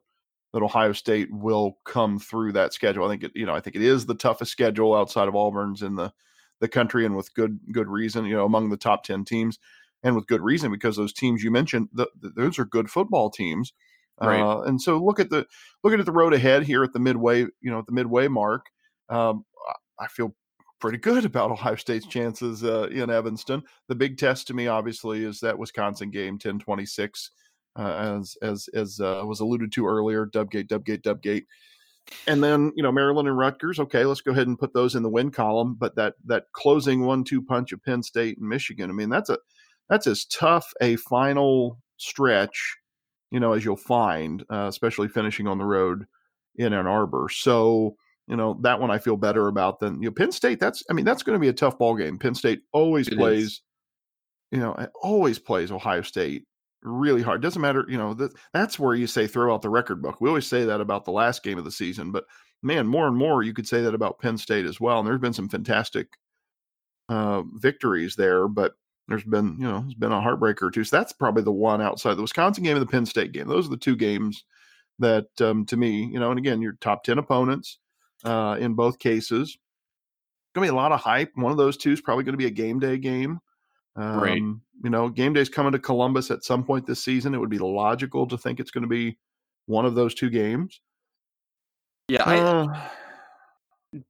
[0.54, 3.06] that Ohio State will come through that schedule.
[3.06, 5.82] I think it, you know, I think it is the toughest schedule outside of Auburn's
[5.82, 6.12] in the
[6.60, 8.26] the country, and with good good reason.
[8.26, 9.60] You know, among the top ten teams,
[10.04, 13.30] and with good reason because those teams you mentioned, the, the- those are good football
[13.30, 13.74] teams.
[14.20, 14.40] Right.
[14.40, 15.48] Uh, and so look at the
[15.84, 18.68] looking at the road ahead here at the midway, you know, at the midway mark.
[19.10, 19.46] Um,
[20.00, 20.36] I feel
[20.80, 23.64] pretty good about Ohio State's chances uh, in Evanston.
[23.88, 27.30] The big test to me, obviously, is that Wisconsin game, 10-26,
[27.78, 27.82] uh,
[28.20, 30.28] as as as uh, was alluded to earlier.
[30.28, 31.46] Dubgate, Dubgate, Dubgate,
[32.28, 33.80] and then you know Maryland and Rutgers.
[33.80, 35.76] Okay, let's go ahead and put those in the win column.
[35.80, 38.90] But that that closing one-two punch of Penn State and Michigan.
[38.90, 39.40] I mean, that's a
[39.90, 42.78] that's as tough a final stretch,
[43.32, 46.06] you know, as you'll find, uh, especially finishing on the road
[46.56, 47.28] in Ann Arbor.
[47.30, 47.96] So
[48.28, 50.60] you know that one I feel better about than you know Penn State.
[50.60, 52.18] That's I mean that's going to be a tough ball game.
[52.18, 53.18] Penn State always It is.
[53.18, 53.62] plays,
[54.52, 56.46] you know, always plays Ohio State
[56.84, 57.42] really hard.
[57.42, 58.14] Doesn't matter, you know.
[58.14, 60.22] That, that's where you say throw out the record book.
[60.22, 62.26] We always say that about the last game of the season, but
[62.64, 65.00] man, more and more you could say that about Penn State as well.
[65.00, 66.08] And there's been some fantastic
[67.10, 68.74] uh, victories there, but
[69.12, 70.84] there's been you know there's been a heartbreaker or two.
[70.84, 73.48] So that's probably the one outside the Wisconsin game and the Penn State game.
[73.48, 74.44] Those are the two games
[75.00, 77.80] that um, to me, you know, and again, your top ten opponents
[78.24, 79.58] uh, in both cases.
[80.54, 81.32] Going to be a lot of hype.
[81.36, 83.40] One of those two is probably going to be a game day game.
[83.96, 84.42] Um, Right.
[84.84, 87.34] You know, game day's coming to Columbus at some point this season.
[87.34, 89.18] It would be logical to think it's going to be
[89.68, 90.82] one of those two games.
[92.08, 92.82] yeah, I, Uh,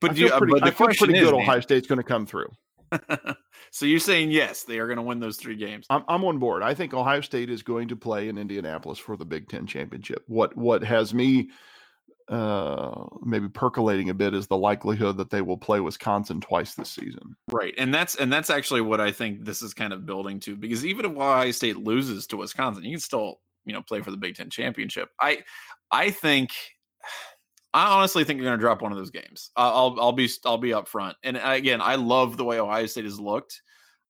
[0.00, 1.32] but I do you, uh, pretty, but the I feel pretty is, good.
[1.32, 2.50] Dan- Ohio State's going to come through.
[3.70, 5.86] so you're saying yes, they are going to win those three games.
[5.90, 6.62] I'm, I'm on board.
[6.62, 10.24] I think Ohio State is going to play in Indianapolis for the Big Ten championship.
[10.26, 11.50] What what has me
[12.28, 16.90] uh, maybe percolating a bit is the likelihood that they will play Wisconsin twice this
[16.90, 17.36] season.
[17.50, 17.74] Right.
[17.76, 20.86] And that's and that's actually what I think this is kind of building to because
[20.86, 24.16] even if Ohio State loses to Wisconsin, you can still, you know, play for the
[24.16, 25.10] Big Ten championship.
[25.20, 25.42] I
[25.90, 26.52] I think
[27.74, 29.50] I honestly think you're going to drop one of those games.
[29.56, 31.14] I'll I'll be I'll be upfront.
[31.24, 33.62] And again, I love the way Ohio State has looked.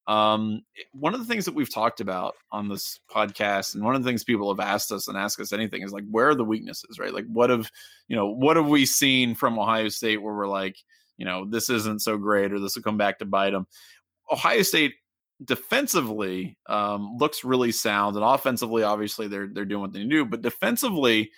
[0.09, 4.03] Um, one of the things that we've talked about on this podcast, and one of
[4.03, 6.45] the things people have asked us and ask us anything is like, where are the
[6.45, 7.15] weaknesses, right?
[7.15, 7.71] Like, what have
[8.09, 10.77] you know, what have we seen from Ohio State where we're like,
[11.19, 13.67] you know, this isn't so great, or this will come back to bite them.
[14.31, 14.95] Ohio State
[15.45, 20.25] defensively um, looks really sound, and offensively, obviously, they're they're doing what they do.
[20.25, 21.31] But defensively,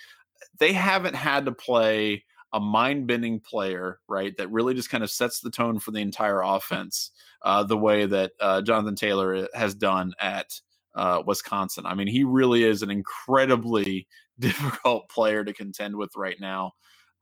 [0.59, 4.37] they haven't had to play a mind-bending player, right?
[4.37, 7.11] That really just kind of sets the tone for the entire offense,
[7.43, 10.61] uh, the way that uh, Jonathan Taylor has done at
[10.95, 11.85] uh, Wisconsin.
[11.85, 14.07] I mean, he really is an incredibly
[14.39, 16.73] difficult player to contend with right now.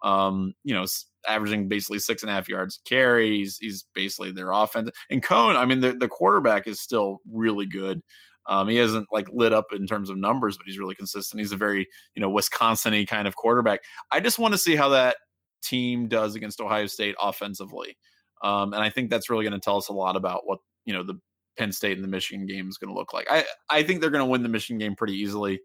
[0.02, 0.84] Um, you know,
[1.26, 3.38] averaging basically six and a half yards carry.
[3.38, 4.90] He's, basically their offense.
[5.10, 8.02] And Coan, I mean, the, the quarterback is still really good.
[8.48, 11.40] Um, he hasn't like lit up in terms of numbers, but he's really consistent.
[11.40, 13.80] He's a very, you know, Wisconsin-y kind of quarterback.
[14.10, 15.16] I just want to see how that
[15.62, 17.96] team does against Ohio State offensively.
[18.42, 20.92] Um, and I think that's really going to tell us a lot about what, you
[20.92, 21.20] know, the
[21.56, 23.26] Penn State and the Michigan game is going to look like.
[23.30, 25.60] I, I think they're going to win the Michigan game pretty easily.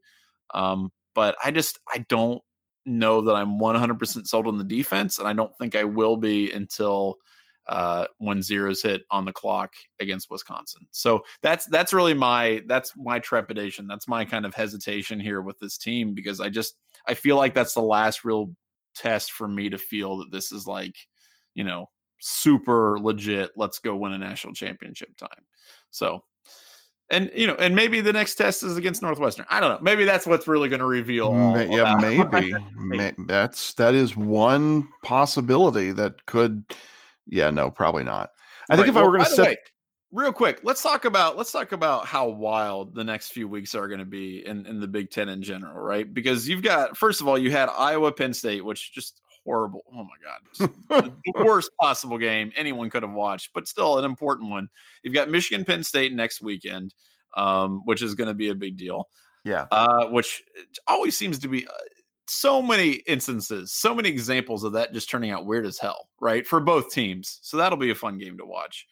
[0.53, 2.41] Um, but I just I don't
[2.85, 6.51] know that I'm 100% sold on the defense, and I don't think I will be
[6.51, 7.17] until
[7.69, 10.88] uh, when zeros hit on the clock against Wisconsin.
[10.91, 13.88] So that's that's really my that's my trepidation.
[13.88, 16.75] That's my kind of hesitation here with this team because I just
[17.08, 18.51] I feel like that's the last real
[18.95, 20.95] test for me to feel that this is like,
[21.56, 23.51] you know, super legit.
[23.56, 25.43] Let's go win a national championship time.
[25.91, 26.23] So
[27.10, 29.45] and you know, and maybe the next test is against Northwestern.
[29.49, 29.80] I don't know.
[29.82, 31.32] Maybe that's what's really going to reveal.
[31.69, 31.95] yeah,
[32.77, 33.15] maybe.
[33.27, 36.65] that's that is one possibility that could.
[37.27, 38.31] Yeah, no, probably not.
[38.69, 38.77] I right.
[38.77, 39.47] think if well, I were going to set.
[39.47, 39.57] Way,
[40.11, 43.87] real quick, let's talk about let's talk about how wild the next few weeks are
[43.87, 46.11] going to be in in the Big Ten in general, right?
[46.11, 49.81] Because you've got first of all, you had Iowa Penn State, which just horrible.
[49.93, 54.49] Oh my god, the worst possible game anyone could have watched, but still an important
[54.49, 54.69] one.
[55.03, 56.93] You've got Michigan Penn State next weekend,
[57.35, 59.09] um, which is going to be a big deal.
[59.43, 60.43] Yeah, uh, which
[60.87, 61.67] always seems to be.
[62.29, 66.45] So many instances, so many examples of that just turning out weird as hell, right?
[66.45, 67.39] For both teams.
[67.41, 68.85] So that'll be a fun game to watch.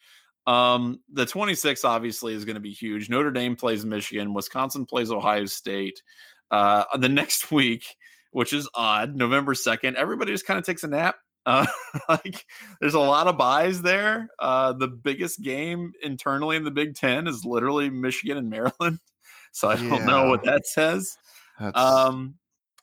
[0.46, 3.10] Um, the 26 obviously is going to be huge.
[3.10, 6.02] Notre Dame plays Michigan, Wisconsin plays Ohio State.
[6.50, 7.96] Uh, the next week,
[8.30, 9.14] which is odd.
[9.14, 11.16] November 2nd, everybody just kind of takes a nap.
[11.44, 11.66] Uh,
[12.08, 12.44] like
[12.80, 14.28] there's a lot of byes there.
[14.38, 18.98] Uh, the biggest game internally in the Big Ten is literally Michigan and Maryland.
[19.52, 21.16] So I don't know what that says.
[21.58, 21.78] That's...
[21.78, 22.34] Um,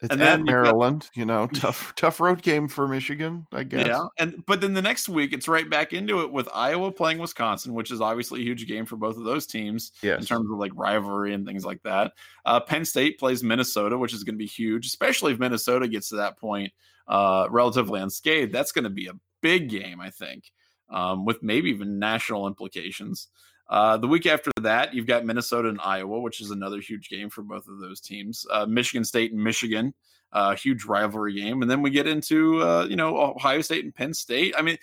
[0.04, 3.88] it's and at Maryland, got, you know, tough tough road game for Michigan, I guess.
[3.88, 7.20] Yeah, and but then the next week it's right back into it with Iowa playing
[7.20, 10.20] Wisconsin, which is obviously a huge game for both of those teams yes.
[10.20, 12.12] in terms of like rivalry and things like that.
[12.46, 16.10] Uh, Penn State plays Minnesota, which is going to be huge, especially if Minnesota gets
[16.10, 16.74] to that point
[17.08, 18.52] uh, relatively unscathed.
[18.52, 20.52] That's going to be a big game, I think,
[20.90, 23.30] um, with maybe even national implications.
[23.70, 27.30] Uh, the week after that, you've got Minnesota and Iowa, which is another huge game
[27.30, 28.46] for both of those teams.
[28.52, 29.94] Uh, Michigan State and Michigan,
[30.32, 33.96] uh, huge rivalry game, and then we get into uh, you know Ohio State and
[33.96, 34.54] Penn State.
[34.58, 34.78] I mean,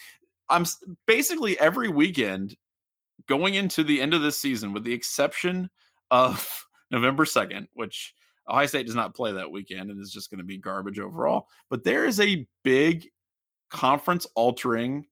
[0.48, 0.64] I'm
[1.06, 2.56] basically every weekend
[3.26, 5.70] going into the end of this season, with the exception
[6.10, 8.14] of November second, which
[8.48, 11.46] Ohio State does not play that weekend and is just going to be garbage overall.
[11.68, 13.08] But there is a big
[13.70, 15.06] conference altering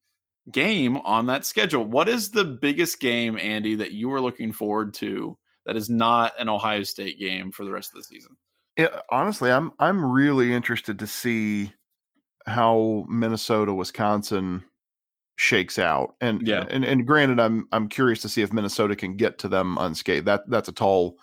[0.50, 1.84] game on that schedule.
[1.84, 6.32] What is the biggest game, Andy, that you are looking forward to that is not
[6.38, 8.36] an Ohio State game for the rest of the season?
[8.76, 11.72] Yeah, honestly, I'm I'm really interested to see
[12.46, 14.64] how Minnesota Wisconsin
[15.36, 16.14] shakes out.
[16.20, 19.48] And yeah, and, and granted, I'm I'm curious to see if Minnesota can get to
[19.48, 20.26] them unscathed.
[20.26, 21.16] That that's a tall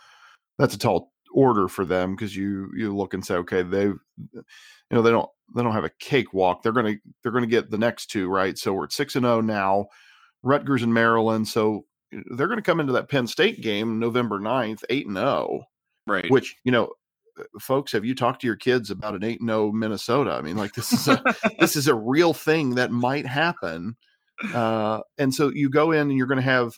[0.58, 3.98] that's a tall order for them because you you look and say, okay, they've
[4.90, 6.64] you know they don't they don't have a cakewalk.
[6.64, 8.58] They're gonna they're gonna get the next two right.
[8.58, 9.88] So we're at six and zero oh now.
[10.46, 11.48] Rutgers and Maryland.
[11.48, 15.64] So they're going to come into that Penn State game November 9th, 8 and 0.
[16.08, 16.30] Right.
[16.30, 16.92] Which, you know,
[17.38, 20.32] uh, folks, have you talked to your kids about an 8 and 0 Minnesota?
[20.32, 21.22] I mean, like this is a
[21.60, 23.98] this is a real thing that might happen.
[24.54, 26.78] Uh, and so you go in and you're going to have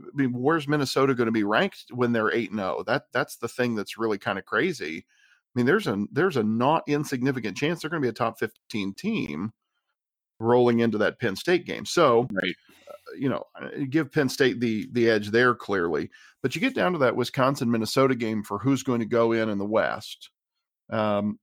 [0.00, 2.84] I mean, where's Minnesota going to be ranked when they're 8 and 0?
[2.86, 5.06] That that's the thing that's really kind of crazy.
[5.54, 8.38] I mean, there's a there's a not insignificant chance they're going to be a top
[8.38, 9.52] 15 team
[10.40, 11.84] rolling into that Penn State game.
[11.84, 12.54] So, right.
[12.88, 13.44] Uh, you know,
[13.90, 16.10] give Penn State the the edge there clearly.
[16.42, 19.48] But you get down to that Wisconsin Minnesota game for who's going to go in
[19.48, 20.30] in the West.
[20.90, 21.38] Um,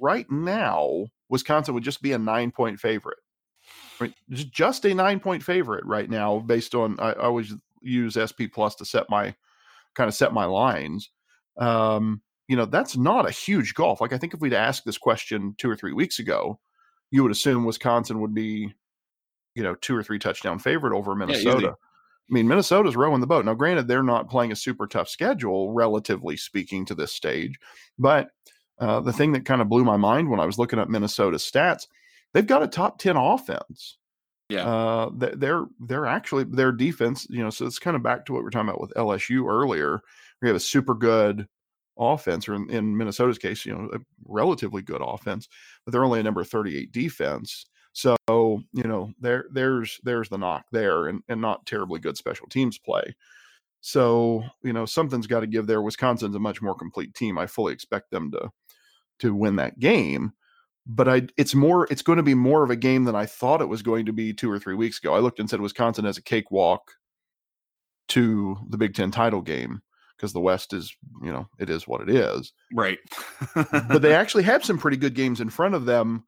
[0.00, 3.18] right now, Wisconsin would just be a nine point favorite.
[4.00, 4.14] Right?
[4.30, 7.52] Just a nine point favorite right now, based on I, I always
[7.82, 9.34] use SP Plus to set my
[9.94, 11.10] kind of set my lines.
[11.58, 14.00] Um, you know, that's not a huge golf.
[14.00, 16.58] Like I think if we'd asked this question two or three weeks ago,
[17.10, 18.74] you would assume Wisconsin would be,
[19.54, 21.66] you know, two or three touchdown favorite over Minnesota.
[21.66, 23.44] Yeah, I mean, Minnesota's rowing the boat.
[23.44, 27.58] Now, granted, they're not playing a super tough schedule, relatively speaking, to this stage.
[27.98, 28.28] But
[28.78, 31.48] uh, the thing that kind of blew my mind when I was looking at Minnesota's
[31.48, 31.86] stats,
[32.32, 33.98] they've got a top ten offense.
[34.48, 37.26] Yeah, uh, they're they're actually their defense.
[37.30, 39.48] You know, so it's kind of back to what we are talking about with LSU
[39.48, 40.00] earlier.
[40.42, 41.46] We have a super good
[41.98, 45.48] offense, or in, in, Minnesota's case, you know, a relatively good offense,
[45.84, 47.66] but they're only a number 38 defense.
[47.92, 52.48] So, you know, there there's there's the knock there and, and not terribly good special
[52.48, 53.14] teams play.
[53.80, 55.82] So, you know, something's got to give there.
[55.82, 57.38] Wisconsin's a much more complete team.
[57.38, 58.50] I fully expect them to
[59.20, 60.32] to win that game.
[60.86, 63.62] But I it's more it's going to be more of a game than I thought
[63.62, 65.14] it was going to be two or three weeks ago.
[65.14, 66.92] I looked and said Wisconsin has a cakewalk
[68.08, 69.82] to the Big Ten title game
[70.16, 72.52] because the West is, you know, it is what it is.
[72.72, 72.98] Right.
[73.54, 76.24] but they actually have some pretty good games in front of them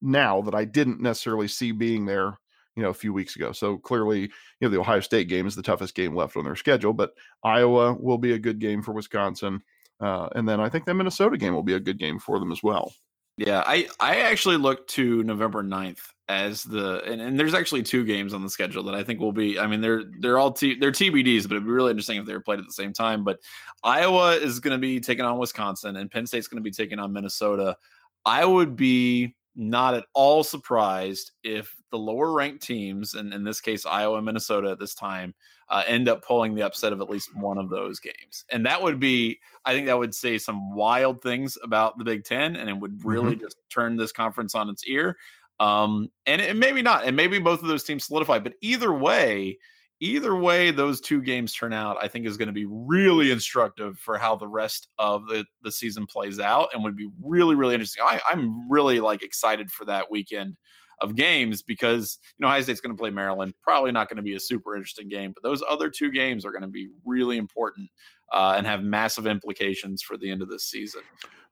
[0.00, 2.38] now that I didn't necessarily see being there,
[2.76, 3.52] you know, a few weeks ago.
[3.52, 6.56] So clearly, you know, the Ohio State game is the toughest game left on their
[6.56, 9.62] schedule, but Iowa will be a good game for Wisconsin.
[10.00, 12.52] Uh, and then I think the Minnesota game will be a good game for them
[12.52, 12.92] as well.
[13.36, 18.04] Yeah, I I actually look to November 9th as the and, and there's actually two
[18.04, 20.74] games on the schedule that I think will be I mean they're they're all t,
[20.74, 23.24] they're TBDs but it'd be really interesting if they were played at the same time
[23.24, 23.40] but
[23.82, 26.98] Iowa is going to be taking on Wisconsin and Penn State's going to be taking
[26.98, 27.76] on Minnesota.
[28.24, 33.60] I would be not at all surprised if the lower ranked teams, and in this
[33.60, 35.34] case, Iowa and Minnesota at this time,
[35.68, 38.44] uh, end up pulling the upset of at least one of those games.
[38.50, 42.24] And that would be, I think that would say some wild things about the Big
[42.24, 43.44] Ten, and it would really mm-hmm.
[43.44, 45.16] just turn this conference on its ear.
[45.60, 49.58] Um, and, and maybe not, and maybe both of those teams solidify, but either way,
[50.00, 53.98] either way those two games turn out, I think is going to be really instructive
[53.98, 57.74] for how the rest of the, the season plays out and would be really, really
[57.74, 58.04] interesting.
[58.04, 60.56] I, I'm really like excited for that weekend
[61.00, 63.54] of games because you know Ohio State's going to play Maryland.
[63.62, 66.52] Probably not going to be a super interesting game, but those other two games are
[66.52, 67.88] going to be really important
[68.32, 71.02] uh, and have massive implications for the end of this season.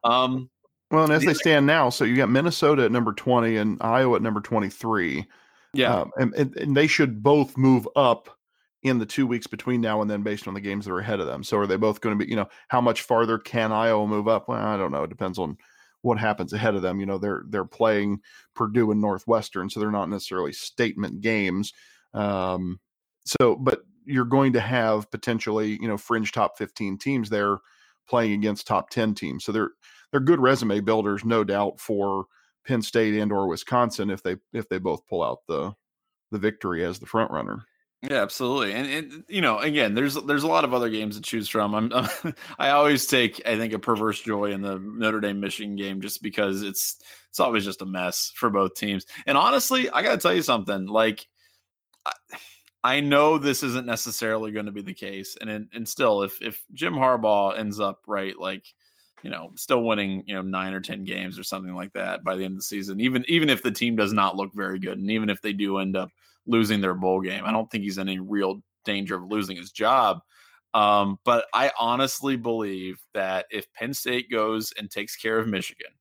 [0.05, 0.51] Um,
[0.93, 4.17] well, and as they stand now, so you got Minnesota at number twenty and Iowa
[4.17, 5.27] at number twenty three.
[5.75, 8.29] Yeah, um, and, and, and they should both move up
[8.83, 11.21] in the two weeks between now and then based on the games that are ahead
[11.21, 11.43] of them.
[11.43, 14.29] So are they both going to be, you know, how much farther can Iowa move
[14.29, 14.49] up?
[14.49, 15.05] Well, I don't know.
[15.05, 15.57] It depends on
[16.03, 17.01] what happens ahead of them.
[17.01, 18.21] You know, they're they're playing
[18.55, 21.73] Purdue and Northwestern, so they're not necessarily statement games.
[22.13, 22.81] Um,
[23.25, 27.59] so, but you're going to have potentially, you know, fringe top 15 teams there
[28.09, 29.45] playing against top 10 teams.
[29.45, 29.71] So they're
[30.13, 32.27] they're good resume builders, no doubt, for
[32.67, 35.73] Penn State and or Wisconsin if they if they both pull out the
[36.31, 37.65] the victory as the front runner.
[38.03, 38.73] Yeah, absolutely.
[38.73, 41.75] And, and you know, again, there's there's a lot of other games to choose from.
[41.75, 45.77] I'm, I'm, i always take I think a perverse joy in the Notre Dame Michigan
[45.77, 46.99] game just because it's
[47.29, 49.07] it's always just a mess for both teams.
[49.27, 50.87] And honestly, I got to tell you something.
[50.87, 51.27] Like
[52.05, 52.13] I,
[52.83, 56.61] I know this isn't necessarily going to be the case, and and still, if if
[56.73, 58.65] Jim Harbaugh ends up right, like
[59.23, 62.37] you know, still winning, you know, nine or ten games or something like that by
[62.37, 64.99] the end of the season, even even if the team does not look very good,
[64.99, 66.11] and even if they do end up
[66.47, 67.45] losing their bowl game.
[67.45, 70.21] I don't think he's in any real danger of losing his job.
[70.75, 75.93] Um, but I honestly believe that if Penn State goes and takes care of Michigan,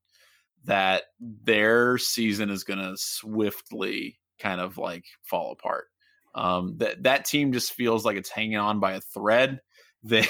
[0.63, 5.85] that their season is going to swiftly kind of like fall apart.
[6.33, 9.61] Um, that that team just feels like it's hanging on by a thread.
[10.03, 10.25] They,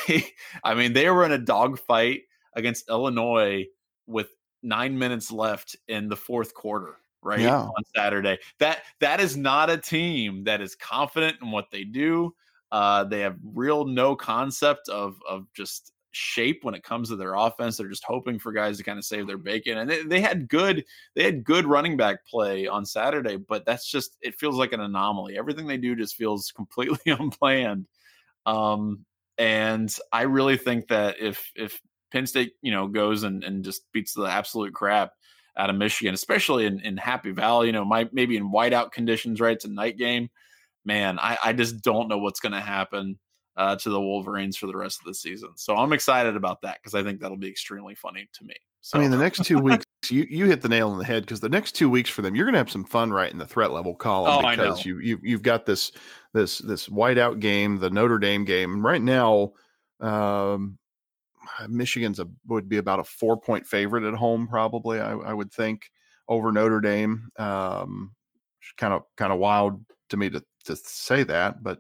[0.66, 2.24] I mean, they were in a dogfight
[2.56, 3.66] against Illinois
[4.08, 4.30] with
[4.64, 7.62] nine minutes left in the fourth quarter right yeah.
[7.62, 8.40] on Saturday.
[8.60, 12.34] That that is not a team that is confident in what they do.
[12.72, 17.36] Uh, they have real no concept of of just shape when it comes to their
[17.36, 17.78] offense.
[17.78, 19.78] They're just hoping for guys to kind of save their bacon.
[19.78, 20.86] And they, they had good
[21.16, 24.82] they had good running back play on Saturday, but that's just it feels like an
[24.82, 25.38] anomaly.
[25.38, 27.88] Everything they do just feels completely unplanned.
[28.46, 29.06] Um,
[29.38, 31.80] and I really think that if if
[32.12, 35.12] Penn State, you know, goes and, and just beats the absolute crap
[35.58, 39.40] out of Michigan, especially in, in Happy Valley, you know, might maybe in whiteout conditions,
[39.40, 39.56] right?
[39.56, 40.30] It's a night game.
[40.86, 43.20] Man, I, I just don't know what's going to happen
[43.58, 45.50] uh, to the Wolverines for the rest of the season.
[45.56, 48.56] So I'm excited about that because I think that'll be extremely funny to me.
[48.82, 48.98] So.
[48.98, 51.40] I mean, the next two weeks, you, you hit the nail on the head because
[51.40, 53.46] the next two weeks for them, you're going to have some fun right in the
[53.46, 55.92] threat level column oh, because you, you you've got this
[56.34, 58.84] this this whiteout game, the Notre Dame game.
[58.84, 59.52] Right now,
[60.00, 60.80] um,
[61.68, 65.00] Michigan's a would be about a four point favorite at home, probably.
[65.00, 65.90] I, I would think
[66.28, 67.30] over Notre Dame.
[67.38, 68.16] Um,
[68.78, 71.80] kind of kind of wild to me to to say that, but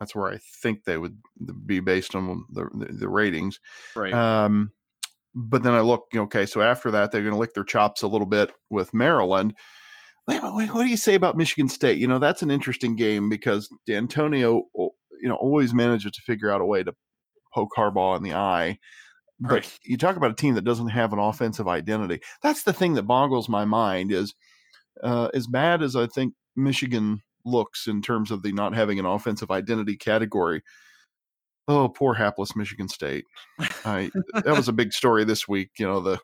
[0.00, 1.18] that's where I think they would
[1.64, 3.60] be based on the the, the ratings.
[3.94, 4.12] Right.
[4.12, 4.72] Um,
[5.34, 8.08] but then I look, okay, so after that they're going to lick their chops a
[8.08, 9.54] little bit with Maryland.
[10.24, 11.98] What do you say about Michigan State?
[11.98, 16.60] You know, that's an interesting game because D'Antonio, you know, always manages to figure out
[16.60, 16.94] a way to
[17.56, 18.78] poke Harbaugh in the eye.
[19.40, 19.78] But right.
[19.82, 22.20] you talk about a team that doesn't have an offensive identity.
[22.42, 24.34] That's the thing that boggles my mind is
[25.02, 29.06] uh, as bad as I think Michigan looks in terms of the not having an
[29.06, 30.62] offensive identity category.
[31.68, 33.24] Oh, poor hapless Michigan State.
[33.84, 35.70] I, that was a big story this week.
[35.78, 36.18] You know, the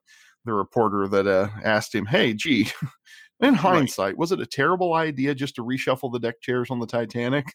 [0.44, 2.68] the reporter that uh, asked him, "Hey, gee,
[3.40, 4.18] in hindsight, right.
[4.18, 7.46] was it a terrible idea just to reshuffle the deck chairs on the Titanic?"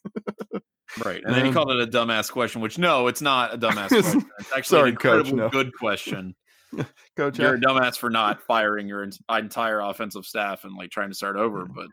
[1.03, 1.23] Right.
[1.23, 4.29] And then he called it a dumbass question, which no, it's not a dumbass question.
[4.39, 5.49] It's actually Sorry, an incredibly coach, no.
[5.49, 6.35] good question.
[7.15, 11.15] coach, you're a dumbass for not firing your entire offensive staff and like trying to
[11.15, 11.65] start over.
[11.65, 11.87] But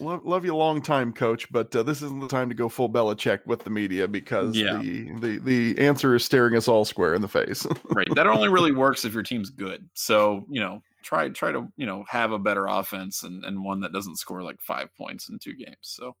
[0.00, 1.50] love, love you a long time, coach.
[1.50, 4.78] But uh, this isn't the time to go full Belichick with the media because yeah.
[4.78, 7.66] the, the the answer is staring us all square in the face.
[7.90, 8.08] right.
[8.14, 9.88] That only really works if your team's good.
[9.94, 13.80] So you know, try try to you know have a better offense and and one
[13.80, 15.76] that doesn't score like five points in two games.
[15.82, 16.16] So.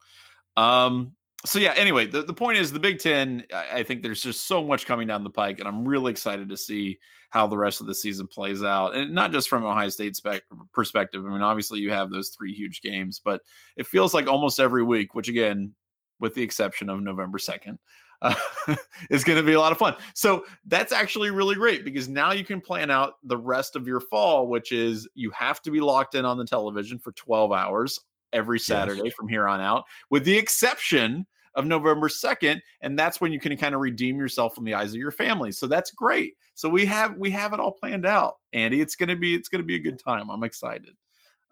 [0.56, 1.12] Um,
[1.46, 4.46] so yeah, anyway, the, the point is the Big Ten, I, I think there's just
[4.46, 6.98] so much coming down the pike, and I'm really excited to see
[7.30, 8.94] how the rest of the season plays out.
[8.96, 11.24] And not just from Ohio State spec- perspective.
[11.24, 13.42] I mean, obviously you have those three huge games, but
[13.76, 15.74] it feels like almost every week, which again,
[16.20, 17.78] with the exception of November 2nd,
[18.22, 18.34] uh,
[19.10, 19.94] is going to be a lot of fun.
[20.14, 24.00] So that's actually really great because now you can plan out the rest of your
[24.00, 28.00] fall, which is you have to be locked in on the television for 12 hours
[28.32, 29.14] every Saturday yes.
[29.14, 32.60] from here on out, with the exception of November 2nd.
[32.82, 35.52] And that's when you can kind of redeem yourself in the eyes of your family.
[35.52, 36.34] So that's great.
[36.54, 38.36] So we have we have it all planned out.
[38.52, 40.30] Andy, it's gonna be it's gonna be a good time.
[40.30, 40.96] I'm excited.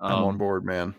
[0.00, 0.94] Um, I'm on um, board, man.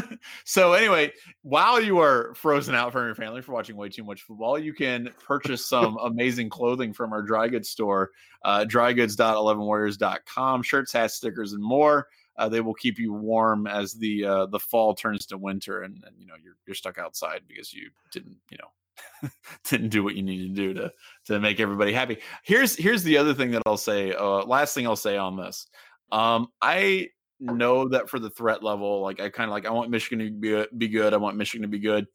[0.44, 1.12] so anyway,
[1.42, 4.72] while you are frozen out from your family for watching way too much football, you
[4.72, 8.10] can purchase some amazing clothing from our dry goods store,
[8.44, 12.08] uh, drygoods.11warriors.com, shirts, hats, stickers, and more.
[12.36, 16.02] Uh, they will keep you warm as the uh, the fall turns to winter, and,
[16.06, 19.30] and you know you're you're stuck outside because you didn't you know
[19.68, 20.92] didn't do what you need to do to
[21.26, 22.18] to make everybody happy.
[22.44, 24.14] Here's here's the other thing that I'll say.
[24.14, 25.66] Uh, last thing I'll say on this.
[26.10, 27.08] Um, I
[27.40, 30.30] know that for the threat level, like I kind of like I want Michigan to
[30.30, 31.14] be, be good.
[31.14, 32.06] I want Michigan to be good.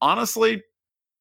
[0.00, 0.62] Honestly,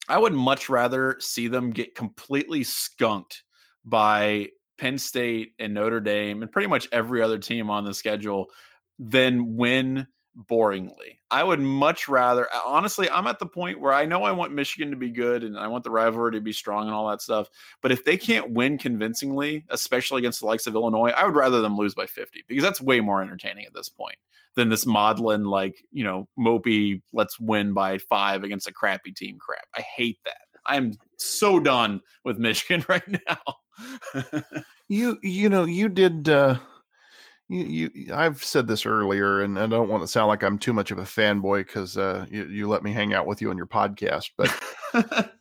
[0.10, 3.44] I would much rather see them get completely skunked
[3.86, 8.48] by Penn State and Notre Dame and pretty much every other team on the schedule
[9.00, 10.08] than win
[10.50, 11.18] boringly.
[11.30, 14.90] I would much rather, honestly, I'm at the point where I know I want Michigan
[14.92, 17.50] to be good and I want the rivalry to be strong and all that stuff.
[17.82, 21.62] But if they can't win convincingly, especially against the likes of Illinois, I would rather
[21.62, 24.18] them lose by 50 because that's way more entertaining at this point
[24.56, 29.38] than this maudlin, like, you know, mopey, let's win by five against a crappy team
[29.40, 29.66] crap.
[29.76, 30.38] I hate that.
[30.66, 33.56] I'm so done with Michigan right now.
[34.88, 36.58] you, you know, you did, uh,
[37.50, 40.74] you, you I've said this earlier, and I don't want to sound like I'm too
[40.74, 43.58] much of a fanboy because uh, you, you let me hang out with you on
[43.58, 44.52] your podcast, but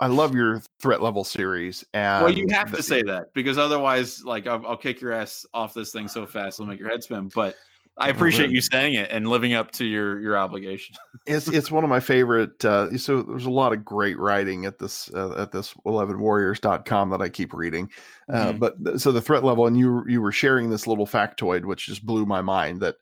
[0.00, 1.84] I love your threat level series.
[1.92, 5.12] And well, you have the, to say that because otherwise, like, I'll, I'll, kick your
[5.12, 7.30] ass off this thing so fast it'll make your head spin.
[7.34, 7.56] But
[7.98, 10.96] I appreciate you saying it and living up to your your obligation.
[11.26, 12.64] it's it's one of my favorite.
[12.64, 17.20] Uh, so there's a lot of great writing at this uh, at this 11warriors.com that
[17.20, 17.90] I keep reading.
[18.32, 18.58] Uh, mm-hmm.
[18.58, 22.06] But so the threat level, and you you were sharing this little factoid, which just
[22.06, 22.96] blew my mind that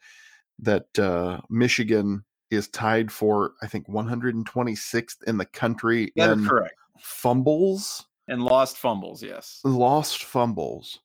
[0.60, 6.74] that uh, Michigan is tied for I think 126th in the country that in correct
[6.98, 9.22] fumbles and lost fumbles.
[9.22, 11.00] Yes, lost fumbles.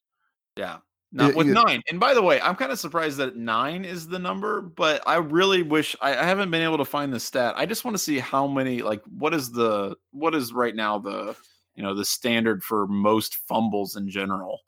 [0.57, 0.77] Yeah.
[1.13, 1.81] Not with nine.
[1.89, 5.17] And by the way, I'm kind of surprised that nine is the number, but I
[5.17, 7.55] really wish I, I haven't been able to find the stat.
[7.57, 10.99] I just want to see how many, like, what is the, what is right now
[10.99, 11.35] the,
[11.75, 14.59] you know, the standard for most fumbles in general?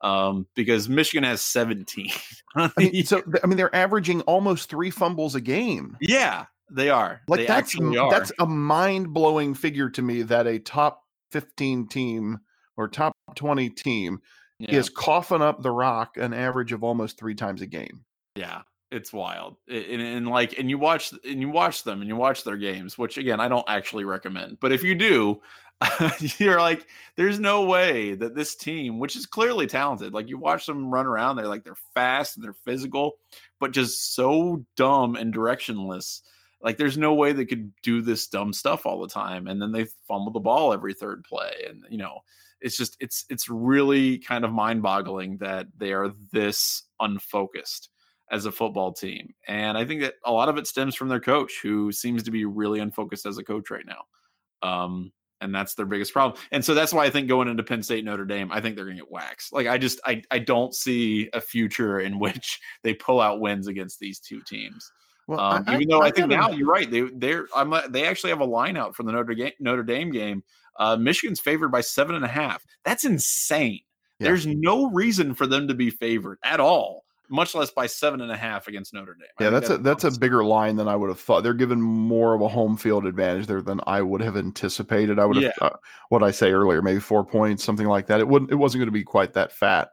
[0.00, 2.10] Um, because Michigan has 17.
[2.56, 5.98] I mean, so I mean, they're averaging almost three fumbles a game.
[6.00, 7.20] Yeah, they are.
[7.28, 8.10] Like they that's are.
[8.10, 12.38] that's a mind blowing figure to me that a top 15 team
[12.78, 14.20] or top 20 team
[14.60, 14.74] yeah.
[14.74, 18.04] is coughing up the rock an average of almost three times a game.
[18.36, 19.56] Yeah, it's wild.
[19.68, 22.98] And, and, like, and you watch and you watch them and you watch their games,
[22.98, 24.58] which again I don't actually recommend.
[24.60, 25.40] But if you do,
[26.38, 26.86] you're like,
[27.16, 31.06] there's no way that this team, which is clearly talented, like you watch them run
[31.06, 33.14] around, they're like they're fast and they're physical,
[33.58, 36.20] but just so dumb and directionless.
[36.62, 39.46] Like there's no way they could do this dumb stuff all the time.
[39.46, 41.52] And then they fumble the ball every third play.
[41.66, 42.18] And you know,
[42.60, 47.90] it's just it's it's really kind of mind-boggling that they are this unfocused
[48.30, 49.34] as a football team.
[49.48, 52.30] And I think that a lot of it stems from their coach, who seems to
[52.30, 54.68] be really unfocused as a coach right now.
[54.68, 56.40] Um, and that's their biggest problem.
[56.52, 58.84] And so that's why I think going into Penn State, Notre Dame, I think they're
[58.84, 59.52] going to get waxed.
[59.52, 63.66] Like I just I I don't see a future in which they pull out wins
[63.66, 64.90] against these two teams.
[65.26, 68.06] Well, um, I, even though I, I think now you're right, they they're I'm they
[68.06, 70.42] actually have a line out for the Notre Dame Notre Dame game
[70.80, 72.64] uh, Michigan's favored by seven and a half.
[72.84, 73.80] That's insane.
[74.18, 74.28] Yeah.
[74.28, 78.32] There's no reason for them to be favored at all, much less by seven and
[78.32, 79.28] a half against Notre Dame.
[79.38, 81.42] Yeah, that's, that's a that's a bigger line than I would have thought.
[81.42, 85.18] They're given more of a home field advantage there than I would have anticipated.
[85.18, 85.66] I would have yeah.
[85.66, 85.76] uh,
[86.08, 88.20] what I say earlier, maybe four points, something like that.
[88.20, 88.50] It wouldn't.
[88.50, 89.90] It wasn't going to be quite that fat.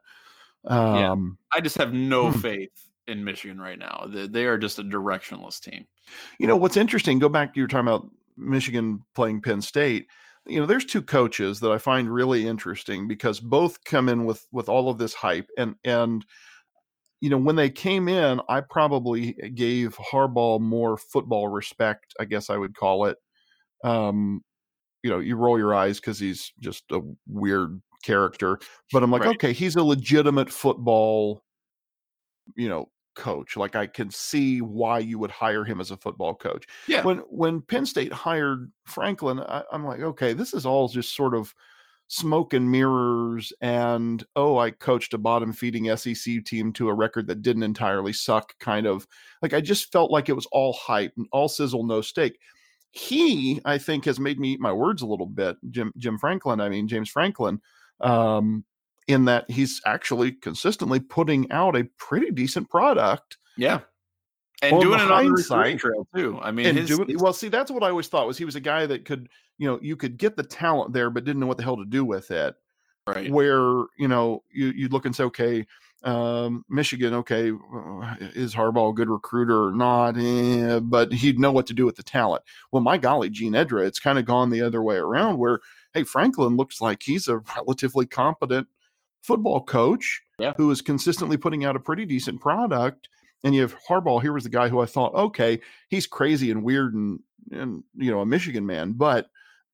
[0.65, 1.57] Um, yeah.
[1.57, 2.39] I just have no hmm.
[2.39, 2.71] faith
[3.07, 4.07] in Michigan right now.
[4.09, 5.85] They, they are just a directionless team.
[6.39, 7.19] You know what's interesting?
[7.19, 7.53] Go back.
[7.53, 10.07] To You were talking about Michigan playing Penn State
[10.47, 14.45] you know there's two coaches that i find really interesting because both come in with
[14.51, 16.25] with all of this hype and and
[17.21, 22.49] you know when they came in i probably gave harbaugh more football respect i guess
[22.49, 23.17] i would call it
[23.83, 24.41] um
[25.03, 28.59] you know you roll your eyes because he's just a weird character
[28.91, 29.35] but i'm like right.
[29.35, 31.41] okay he's a legitimate football
[32.55, 32.87] you know
[33.17, 33.57] coach.
[33.57, 36.65] Like I can see why you would hire him as a football coach.
[36.87, 37.03] Yeah.
[37.03, 41.35] When when Penn State hired Franklin, I, I'm like, okay, this is all just sort
[41.35, 41.53] of
[42.09, 46.15] smoke and mirrors and oh i coached a bottom feeding sec
[46.45, 49.05] team to a record that didn't entirely suck kind of
[49.41, 52.39] like i just felt like it was all hype and all sizzle no steak
[52.91, 56.61] he i think has made me eat my words a little bit jim jim franklin
[56.61, 57.59] i mean james franklin
[57.99, 58.63] um
[59.07, 63.79] in that he's actually consistently putting out a pretty decent product yeah.
[64.61, 66.39] And On doing it on the recruiting trail too.
[66.41, 68.37] I mean and his, do it his- well see that's what i always thought was
[68.39, 69.29] he was a guy that could
[69.59, 71.85] you know you could get the talent there but didn't know what the hell to
[71.85, 72.55] do with it.
[73.05, 73.31] Right.
[73.31, 75.65] Where you know you you look and say okay
[76.03, 80.17] um michigan okay uh, is harbaugh a good recruiter or not?
[80.17, 82.43] Eh, but he'd know what to do with the talent.
[82.71, 85.59] Well my golly gene edra it's kind of gone the other way around where
[85.93, 88.67] hey franklin looks like he's a relatively competent
[89.27, 90.53] football coach Yeah.
[90.57, 93.09] who is consistently putting out a pretty decent product
[93.43, 95.59] and you have harbaugh here was the guy who i thought okay
[95.89, 97.19] he's crazy and weird and
[97.51, 99.27] and you know a michigan man but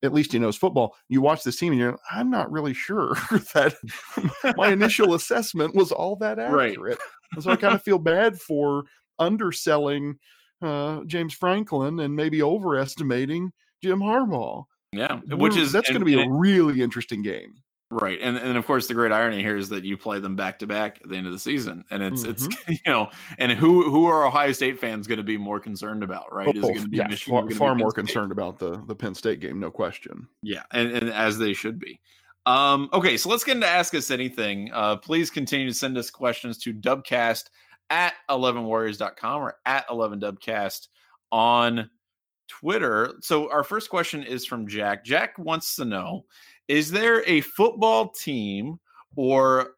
[0.04, 0.98] at least he knows football.
[1.08, 3.14] You watch this team and you're, I'm not really sure
[3.54, 3.74] that
[4.58, 7.00] my initial assessment was all that accurate.
[7.34, 8.84] And so I kind of feel bad for
[9.18, 10.20] underselling
[10.62, 14.66] uh, James Franklin and maybe overestimating Jim Harbaugh.
[14.92, 17.54] yeah which We're- is that's going to be a really interesting game.
[18.02, 20.60] Right, and and of course the great irony here is that you play them back
[20.60, 22.72] to back at the end of the season, and it's it's Mm-hmm.
[22.86, 26.34] you know, and who who are Ohio State fans going to be more concerned about?
[26.34, 27.32] Right, is it Oh, going to be yeah, Michigan?
[27.34, 28.02] far, gonna be more State?
[28.02, 30.28] concerned about the the Penn State game, no question.
[30.42, 32.00] Yeah, and, and as they should be.
[32.46, 34.70] Um, okay, so let's get into Ask Us Anything.
[34.74, 37.46] Uh, please continue to send us questions to dubcast
[37.90, 40.88] at 11warriors.com or at 11dubcast
[41.32, 41.90] on
[42.50, 43.14] Twitter.
[43.22, 45.06] So our first question is from Jack.
[45.06, 46.26] Jack wants to know
[46.68, 48.80] Is there a football team
[49.16, 49.74] or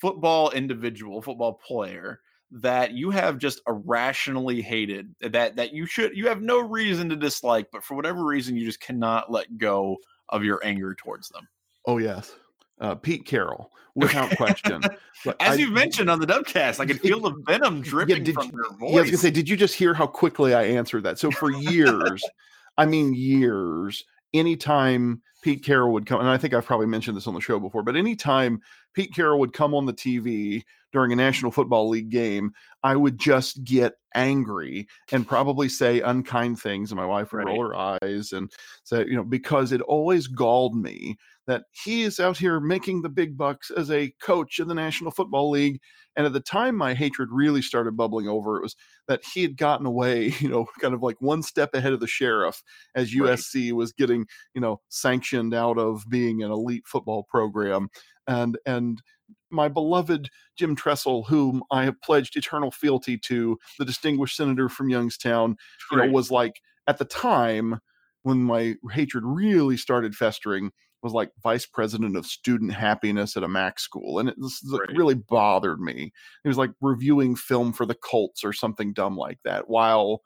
[0.00, 2.20] football individual, football player
[2.52, 7.16] that you have just irrationally hated that that you should you have no reason to
[7.16, 9.96] dislike, but for whatever reason you just cannot let go
[10.30, 11.46] of your anger towards them?
[11.86, 12.34] Oh yes,
[12.80, 14.82] uh, Pete Carroll, without question.
[14.82, 18.46] As I- you've mentioned on the Dubcast, I could feel the venom dripping did from
[18.46, 21.04] you- your Yeah, I was gonna say, did you just hear how quickly I answered
[21.04, 21.18] that?
[21.18, 22.22] So for years,
[22.78, 24.04] I mean years,
[24.34, 27.58] anytime Pete Carroll would come, and I think I've probably mentioned this on the show
[27.58, 28.60] before, but anytime
[28.94, 30.62] Pete Carroll would come on the TV
[30.92, 32.52] during a National Football League game,
[32.82, 37.46] I would just get angry and probably say unkind things, and my wife would Right.
[37.46, 38.52] roll her eyes and
[38.84, 41.16] say, you know, because it always galled me
[41.50, 45.10] that he is out here making the big bucks as a coach in the National
[45.10, 45.80] Football League.
[46.14, 48.76] And at the time my hatred really started bubbling over, it was
[49.08, 52.06] that he had gotten away, you know, kind of like one step ahead of the
[52.06, 52.62] sheriff
[52.94, 53.36] as Right.
[53.36, 57.88] USC was getting, you know, sanctioned out of being an elite football program.
[58.28, 59.02] And and
[59.50, 64.88] my beloved Jim Tressel, whom I have pledged eternal fealty to, the distinguished senator from
[64.88, 65.56] Youngstown,
[65.90, 67.80] you know, was like at the time
[68.22, 70.70] when my hatred really started festering,
[71.02, 74.96] was like vice president of student happiness at a Mac school, and it like, Right.
[74.96, 76.12] really bothered me.
[76.42, 80.22] He was like reviewing film for the Colts or something dumb like that, while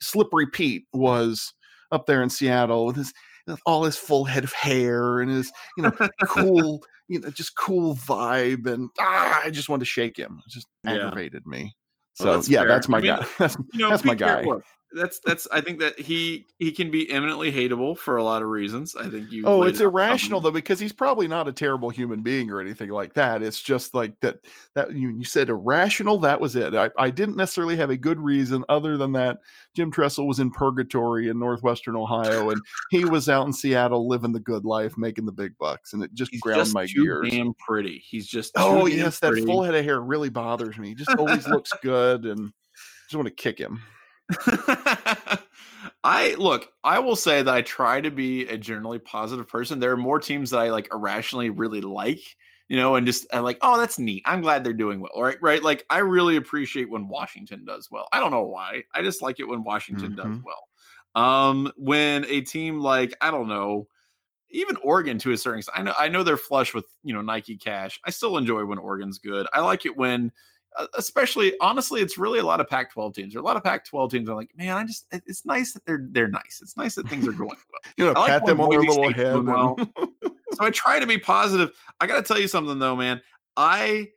[0.00, 1.52] Slippery Pete was
[1.92, 3.12] up there in Seattle with his
[3.46, 5.92] with all his full head of hair and his you know
[6.24, 10.40] cool you know just cool vibe and ah, I just wanted to shake him.
[10.46, 10.92] It just Yeah.
[10.92, 11.74] aggravated me.
[12.14, 12.68] So Well, that's yeah, fair.
[12.68, 13.26] that's my I mean, guy.
[13.38, 14.42] That's, you know, that's my guy.
[14.44, 14.64] look,
[14.96, 15.46] that's that's.
[15.52, 18.96] I think that he he can be eminently hateable for a lot of reasons.
[18.96, 19.44] I think you.
[19.46, 23.14] Oh, it's irrational though because he's probably not a terrible human being or anything like
[23.14, 23.42] that.
[23.42, 24.38] It's just like that
[24.74, 26.18] that you, you said irrational.
[26.18, 26.74] That was it.
[26.74, 29.38] I, I didn't necessarily have a good reason other than that
[29.74, 34.32] Jim Tressel was in purgatory in northwestern Ohio and he was out in Seattle living
[34.32, 37.04] the good life, making the big bucks, and it just He's ground just my too
[37.04, 37.30] gears.
[37.30, 38.02] damn pretty.
[38.06, 40.88] He's just Oh yes, that full head of hair really bothers me.
[40.88, 43.82] He just always looks good, and I just want to kick him.
[46.08, 49.80] I look, I will say that I try to be a generally positive person.
[49.80, 52.20] There are more teams that I like irrationally really like,
[52.68, 54.22] you know, and just I'm like, oh, that's neat.
[54.24, 55.10] I'm glad they're doing well.
[55.20, 55.38] Right.
[55.40, 55.62] Right.
[55.62, 58.06] Like I really appreciate when Washington does well.
[58.12, 58.84] I don't know why.
[58.94, 60.44] I just like it when Washington does Mhm.
[60.44, 60.68] well.
[61.16, 63.88] Um, when a team like, I don't know,
[64.50, 65.78] even Oregon to a certain extent.
[65.78, 68.00] I know I know they're flush with you know Nike cash.
[68.04, 69.46] I still enjoy when Oregon's good.
[69.52, 70.32] I like it when
[70.94, 73.32] especially honestly, it's really a lot of Pac-12 teams.
[73.32, 74.28] There are a lot of Pac-12 teams.
[74.28, 76.60] I'm like, man, I just it's nice that they're they're nice.
[76.62, 77.80] It's nice that things are going well.
[77.96, 79.42] You know, I like them on their little head.
[79.44, 79.78] well.
[80.52, 81.72] So I try to be positive.
[82.00, 83.20] I got to tell you something though, man.
[83.58, 84.08] I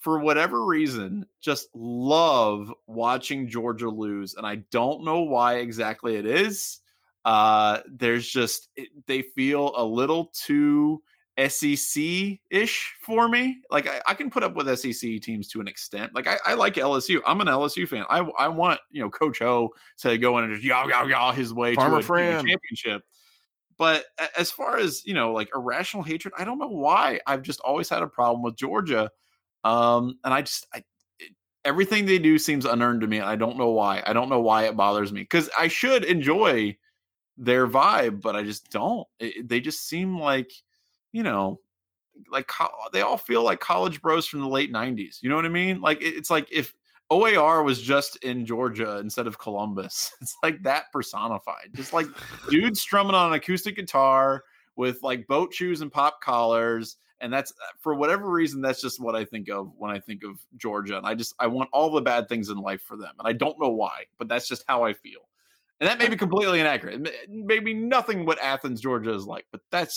[0.00, 6.26] for whatever reason just love watching Georgia lose, and I don't know why exactly it
[6.26, 6.80] is.
[7.24, 11.02] Uh, there's just it, they feel a little too
[11.46, 13.58] SEC ish for me.
[13.70, 16.12] Like I, I, can put up with SEC teams to an extent.
[16.14, 17.20] Like I, I, like LSU.
[17.24, 18.04] I'm an LSU fan.
[18.10, 21.32] I I want you know Coach O to go in and just yaw yaw yaw
[21.32, 23.02] his way Farmer to a, a championship.
[23.76, 27.20] But as far as you know, like irrational hatred, I don't know why.
[27.26, 29.08] I've just always had a problem with Georgia,
[29.62, 30.82] um, and I just I,
[31.20, 31.32] it,
[31.64, 33.20] everything they do seems unearned to me.
[33.20, 34.02] I don't know why.
[34.04, 36.76] I don't know why it bothers me because I should enjoy
[37.36, 39.06] their vibe, but I just don't.
[39.20, 40.50] It, they just seem like
[41.12, 41.60] you know,
[42.30, 42.50] like
[42.92, 45.22] they all feel like college bros from the late 90s.
[45.22, 45.80] You know what I mean?
[45.80, 46.74] Like it's like if
[47.10, 50.12] OAR was just in Georgia instead of Columbus.
[50.20, 51.70] It's like that personified.
[51.74, 52.06] Just like
[52.50, 54.44] dudes strumming on an acoustic guitar
[54.76, 56.96] with like boat shoes and pop collars.
[57.20, 60.22] And that's uh, for whatever reason, that's just what I think of when I think
[60.22, 60.98] of Georgia.
[60.98, 63.12] And I just I want all the bad things in life for them.
[63.18, 65.28] And I don't know why, but that's just how I feel.
[65.80, 67.08] And that may be completely inaccurate.
[67.28, 69.96] Maybe nothing what Athens, Georgia is like, but that's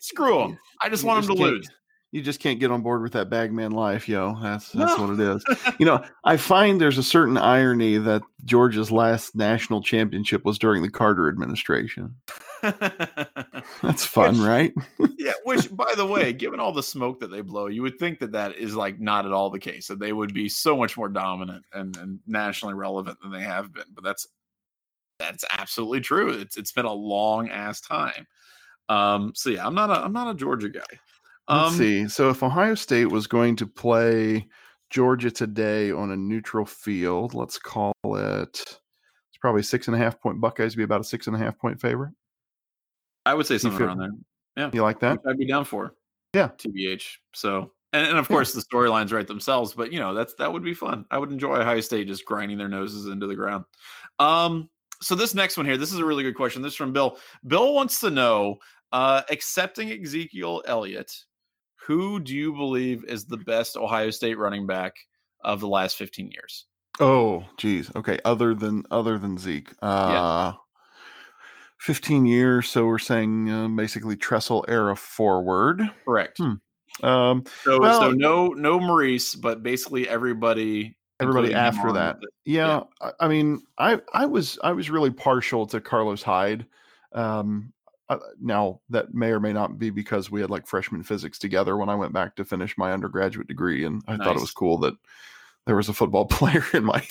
[0.00, 0.58] Screw them.
[0.80, 1.70] I just you want just them to lose.
[2.14, 4.38] You just can't get on board with that bagman life, yo.
[4.40, 5.04] That's that's no.
[5.04, 5.44] what it is.
[5.80, 10.82] you know, I find there's a certain irony that Georgia's last national championship was during
[10.82, 12.14] the Carter administration.
[12.62, 14.74] that's fun, which, right?
[15.18, 15.32] yeah.
[15.42, 18.30] Which, by the way, given all the smoke that they blow, you would think that
[18.30, 19.88] that is like not at all the case.
[19.88, 23.72] That they would be so much more dominant and, and nationally relevant than they have
[23.72, 23.86] been.
[23.92, 24.28] But that's
[25.18, 26.30] that's absolutely true.
[26.30, 28.26] It's it's been a long ass time.
[28.88, 30.80] Um, so yeah, I'm not a I'm not a Georgia guy.
[31.48, 32.08] Um, Let's see.
[32.08, 34.46] So if Ohio State was going to play
[34.90, 38.60] Georgia today on a neutral field, let's call it.
[38.60, 40.40] It's probably six and a half point.
[40.40, 42.12] Buckeyes be about a six and a half point favorite.
[43.26, 44.12] I would say something around there.
[44.56, 45.18] Yeah, you like that?
[45.26, 45.94] I'd be down for.
[46.34, 47.02] Yeah, tbh.
[47.34, 50.64] So and, and of course the storylines write themselves, but you know that's that would
[50.64, 51.06] be fun.
[51.10, 53.64] I would enjoy Ohio State just grinding their noses into the ground.
[54.18, 54.68] Um,
[55.00, 56.60] so this next one here, this is a really good question.
[56.62, 57.18] This is from Bill.
[57.46, 58.56] Bill wants to know,
[58.94, 61.12] uh, accepting Ezekiel Elliott,
[61.84, 64.94] who do you believe is the best Ohio State running back
[65.42, 66.66] of the last 15 years?
[67.00, 67.90] Oh, geez.
[67.96, 68.20] Okay.
[68.24, 69.72] Other than other than Zeke.
[69.82, 70.52] Uh yeah.
[71.80, 75.82] 15 years, so we're saying uh, basically Tressel era forward.
[76.06, 76.38] Correct.
[76.38, 77.06] Hmm.
[77.06, 82.18] Um, so, well, so no, no Maurice, but basically everybody everybody after that.
[82.46, 86.64] Yeah, yeah, I mean, I I was I was really partial to Carlos Hyde.
[87.12, 87.73] Um,
[88.08, 91.76] uh, now that may or may not be because we had like freshman physics together
[91.76, 94.26] when I went back to finish my undergraduate degree, and I nice.
[94.26, 94.94] thought it was cool that
[95.66, 97.06] there was a football player in my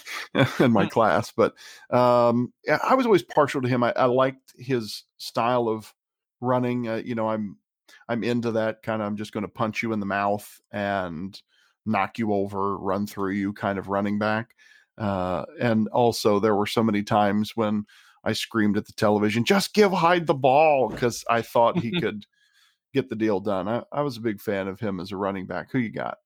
[0.59, 0.89] in my hmm.
[0.89, 1.31] class.
[1.31, 1.53] But
[1.89, 3.83] um, I was always partial to him.
[3.83, 5.93] I, I liked his style of
[6.41, 6.87] running.
[6.87, 7.57] Uh, you know, I'm
[8.07, 9.07] I'm into that kind of.
[9.07, 11.39] I'm just going to punch you in the mouth and
[11.85, 14.55] knock you over, run through you kind of running back.
[14.97, 17.85] Uh, and also, there were so many times when
[18.24, 22.26] I screamed at the television, just give Hyde the ball because I thought he could
[22.93, 23.67] get the deal done.
[23.67, 25.71] I, I was a big fan of him as a running back.
[25.71, 26.17] Who you got?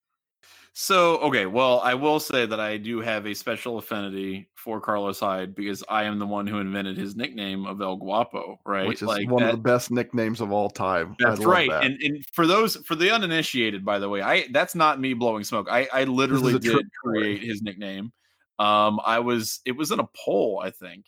[0.79, 5.19] So, okay, well, I will say that I do have a special affinity for Carlos
[5.19, 8.87] Hyde because I am the one who invented his nickname of El Guapo, right?
[8.87, 11.15] Which is like one that, of the best nicknames of all time.
[11.17, 11.67] That's right.
[11.67, 11.83] That.
[11.83, 15.43] And, and for those for the uninitiated, by the way, I that's not me blowing
[15.43, 15.67] smoke.
[15.67, 18.11] I, I literally did create his nickname.
[18.59, 21.05] Um, I was it was in a poll, I think,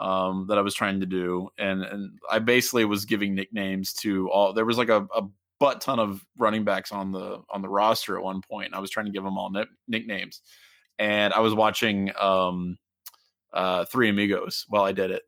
[0.00, 4.30] um, that I was trying to do, and and I basically was giving nicknames to
[4.30, 4.52] all.
[4.52, 5.22] There was like a, a
[5.58, 8.74] butt ton of running backs on the on the roster at one point.
[8.74, 9.52] I was trying to give them all
[9.88, 10.42] nicknames,
[10.98, 12.78] and I was watching um,
[13.52, 15.22] uh, Three Amigos while I did it.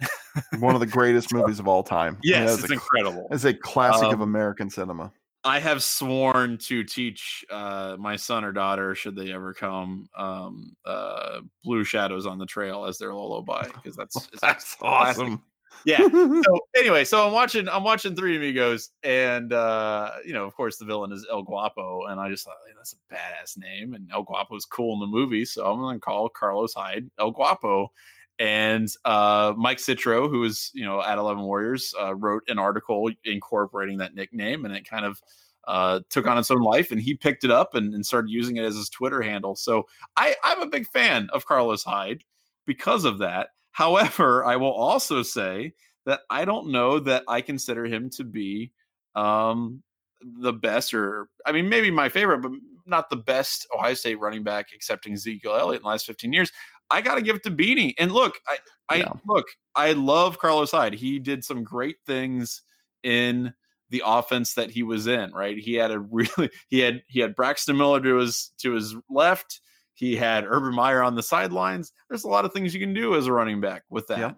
[0.59, 2.19] one of the greatest movies of all time.
[2.23, 3.29] Yes, it's a, incredible.
[3.31, 5.13] It's a classic um, of American cinema.
[5.43, 10.77] I have sworn to teach uh, my son or daughter, should they ever come, um,
[10.85, 15.43] uh, "Blue Shadows on the Trail" as their lullaby because that's that's awesome
[15.85, 16.09] yeah.
[16.41, 20.77] So anyway, so I'm watching I'm watching Three Amigos, and uh, you know, of course,
[20.77, 24.09] the villain is El Guapo, and I just thought hey, that's a badass name, and
[24.13, 27.93] El Guapo is cool in the movie, so I'm gonna call Carlos Hyde El Guapo.
[28.41, 33.11] And uh, Mike Citro, who is you know at Eleven Warriors, uh, wrote an article
[33.25, 35.21] incorporating that nickname, and it kind of
[35.69, 38.57] uh, took on its own life, and he picked it up and, and started using
[38.57, 39.55] it as his Twitter handle.
[39.55, 39.87] So
[40.17, 42.25] I, I'm a big fan of Carlos Hyde
[42.67, 43.51] because of that.
[43.73, 45.75] However, I will also say
[46.07, 48.73] that I don't know that I consider him to be
[49.15, 49.83] um,
[50.23, 52.53] the best, or I mean, maybe my favorite, but
[52.87, 56.51] not the best Ohio State running back, excepting Ezekiel Elliott in the last 15 years.
[56.91, 57.95] I got to give it to Beanie.
[57.99, 59.13] And look, I, I yeah.
[59.27, 60.95] look, I love Carlos Hyde.
[60.95, 62.63] He did some great things
[63.03, 63.55] in
[63.91, 65.33] the offense that he was in.
[65.33, 68.97] Right, he had a really he had he had Braxton Miller to his to his
[69.09, 69.61] left.
[69.95, 71.93] He had Urban Meyer on the sidelines.
[72.09, 74.19] There's a lot of things you can do as a running back with that.
[74.19, 74.33] Yeah.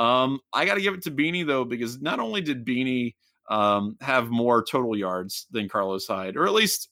[0.00, 3.14] Um, I got to give it to Beanie though because not only did Beanie
[3.48, 6.88] um, have more total yards than Carlos Hyde, or at least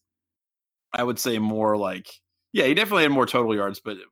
[0.93, 2.09] I would say more like
[2.53, 3.97] yeah, he definitely had more total yards, but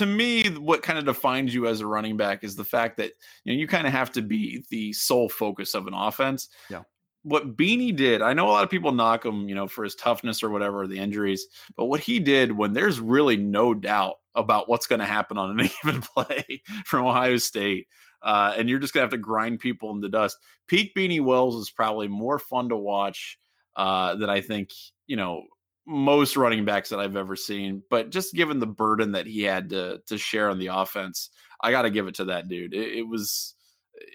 [0.00, 3.12] to me, what kind of defines you as a running back is the fact that
[3.44, 6.48] you know you kind of have to be the sole focus of an offense.
[6.70, 6.84] Yeah.
[7.22, 9.94] What Beanie did, I know a lot of people knock him, you know, for his
[9.94, 11.46] toughness or whatever, the injuries,
[11.76, 15.60] but what he did when there's really no doubt about what's going to happen on
[15.60, 17.88] any given play from Ohio State,
[18.22, 20.38] uh, and you're just gonna have to grind people in the dust.
[20.66, 23.38] Peak Beanie Wells is probably more fun to watch
[23.76, 24.70] uh, than I think
[25.06, 25.42] you know
[25.90, 27.82] most running backs that I've ever seen.
[27.90, 31.30] But just given the burden that he had to to share on the offense,
[31.60, 32.72] I got to give it to that dude.
[32.72, 33.54] It, it, was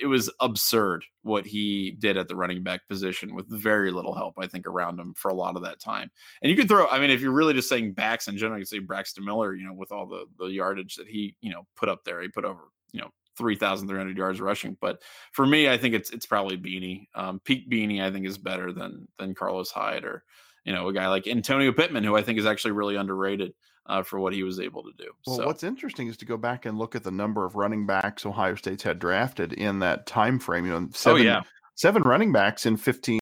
[0.01, 4.35] it was absurd what he did at the running back position with very little help,
[4.39, 6.09] I think, around him for a lot of that time.
[6.41, 8.63] And you could throw, I mean, if you're really just saying backs in general, you
[8.63, 11.67] could say Braxton Miller, you know, with all the the yardage that he you know
[11.75, 12.61] put up there, he put over
[12.93, 14.77] you know 3,300 yards rushing.
[14.79, 15.01] But
[15.33, 17.07] for me, I think it's it's probably Beanie.
[17.15, 20.23] Um, peak Beanie, I think, is better than than Carlos Hyde or
[20.65, 23.53] you know, a guy like Antonio Pittman, who I think is actually really underrated
[23.85, 25.11] uh, for what he was able to do.
[25.25, 25.45] Well, so.
[25.45, 28.55] what's interesting is to go back and look at the number of running backs Ohio
[28.55, 30.65] State's had drafted in that time frame.
[30.65, 31.41] You know, oh, seven, oh, yeah.
[31.75, 33.19] seven running backs in 15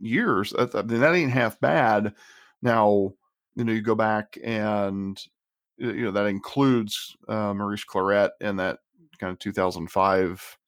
[0.00, 0.52] years.
[0.58, 2.12] I mean, that ain't half bad.
[2.60, 3.12] Now,
[3.54, 5.20] you know, you go back and
[5.78, 8.78] you know that includes uh, Maurice Clarett and that
[9.18, 10.58] kind of 2005.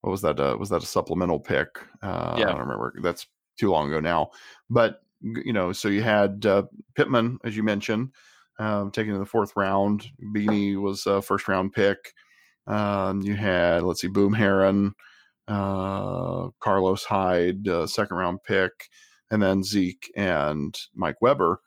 [0.00, 0.40] What was that?
[0.40, 1.68] Uh, was that a supplemental pick?
[2.02, 2.94] Uh, yeah, I don't remember.
[3.02, 3.26] That's
[3.58, 4.30] too long ago now.
[4.70, 6.64] But you know, so you had uh,
[6.94, 8.10] Pittman, as you mentioned,
[8.58, 10.06] um, taken in the fourth round.
[10.34, 12.12] Beanie was a first round pick.
[12.66, 14.94] Um, you had, let's see, Boom Herron,
[15.48, 18.72] uh, Carlos Hyde, uh, second round pick,
[19.30, 21.60] and then Zeke and Mike Weber.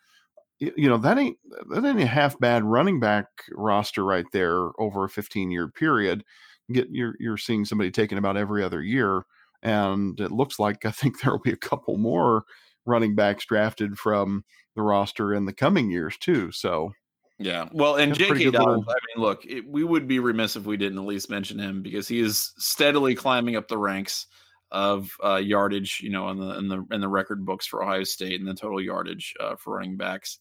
[0.60, 1.38] You, you know that ain't
[1.72, 6.24] that ain't a half bad running back roster right there over a 15 year period.
[6.72, 9.26] Get you're you're seeing somebody taken about every other year,
[9.62, 12.46] and it looks like I think there will be a couple more
[12.86, 14.44] running backs drafted from
[14.76, 16.52] the roster in the coming years too.
[16.52, 16.94] So
[17.40, 18.52] yeah, well, and J.K.
[18.52, 18.86] Dobbins.
[18.88, 21.82] I mean, look, it, we would be remiss if we didn't at least mention him
[21.82, 24.28] because he is steadily climbing up the ranks
[24.72, 26.00] of uh, yardage.
[26.02, 28.54] You know, in the in the in the record books for Ohio State and the
[28.54, 30.40] total yardage uh, for running backs.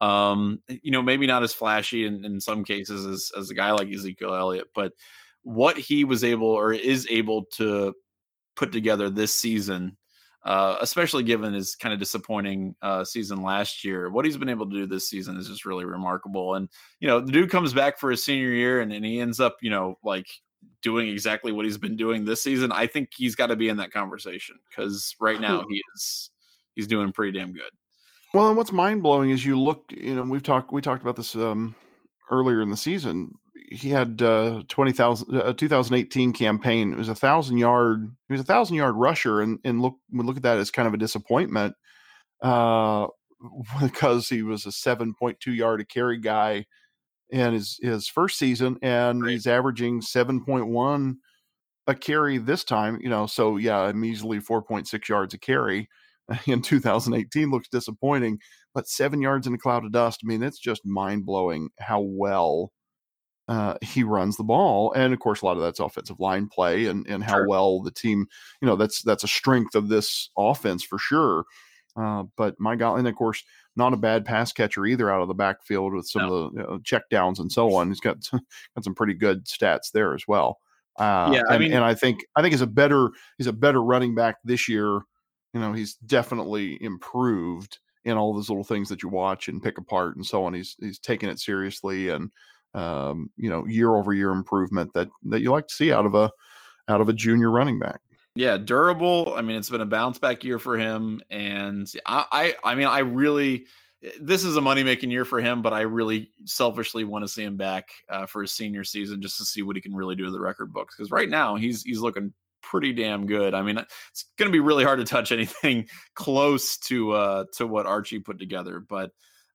[0.00, 3.70] Um, you know, maybe not as flashy in, in some cases as as a guy
[3.70, 4.92] like Ezekiel Elliott, but
[5.44, 7.94] what he was able or is able to
[8.56, 9.96] put together this season
[10.44, 14.10] uh, especially given his kind of disappointing uh, season last year.
[14.10, 16.54] What he's been able to do this season is just really remarkable.
[16.54, 16.68] And
[17.00, 19.56] you know, the dude comes back for his senior year, and, and he ends up,
[19.62, 20.26] you know, like
[20.82, 22.72] doing exactly what he's been doing this season.
[22.72, 26.30] I think he's got to be in that conversation because right now he is
[26.74, 27.70] he's doing pretty damn good.
[28.34, 31.16] Well, and what's mind blowing is you look, you know, we've talked we talked about
[31.16, 31.74] this um,
[32.30, 33.34] earlier in the season
[33.72, 36.92] he had uh, 20,000 uh, 2018 campaign.
[36.92, 38.10] It was a thousand yard.
[38.28, 40.88] He was a thousand yard rusher, and and look we look at that as kind
[40.88, 41.74] of a disappointment
[42.42, 43.06] uh,
[43.82, 46.66] because he was a 7.2 yard a carry guy
[47.30, 49.32] in his his first season, and right.
[49.32, 51.14] he's averaging 7.1
[51.86, 52.98] a carry this time.
[53.00, 55.88] You know, so yeah, measly 4.6 yards a carry
[56.46, 58.38] in 2018 looks disappointing,
[58.74, 60.20] but seven yards in a cloud of dust.
[60.22, 62.72] I mean, it's just mind blowing how well
[63.52, 66.86] uh, he runs the ball, and of course, a lot of that's offensive line play
[66.86, 67.48] and and how sure.
[67.48, 68.26] well the team,
[68.62, 71.44] you know, that's that's a strength of this offense for sure.
[71.94, 73.44] Uh, but my God, and of course,
[73.76, 76.34] not a bad pass catcher either out of the backfield with some no.
[76.34, 77.88] of the you know, check downs and so on.
[77.88, 80.58] He's got got some pretty good stats there as well.
[80.98, 83.52] Uh, yeah, I and, mean, and I think I think he's a better he's a
[83.52, 85.00] better running back this year.
[85.52, 89.76] You know, he's definitely improved in all those little things that you watch and pick
[89.76, 90.54] apart and so on.
[90.54, 92.30] He's he's taking it seriously and
[92.74, 96.14] um, you know year over year improvement that that you like to see out of
[96.14, 96.30] a
[96.88, 98.00] out of a junior running back.
[98.34, 99.34] Yeah, durable.
[99.36, 102.24] I mean, it's been a bounce back year for him, and I,
[102.64, 103.66] I, I mean, I really,
[104.20, 107.44] this is a money making year for him, but I really selfishly want to see
[107.44, 110.24] him back uh, for his senior season just to see what he can really do
[110.24, 110.96] to the record books.
[110.96, 113.52] Because right now he's he's looking pretty damn good.
[113.52, 117.66] I mean, it's going to be really hard to touch anything close to uh to
[117.66, 119.10] what Archie put together, but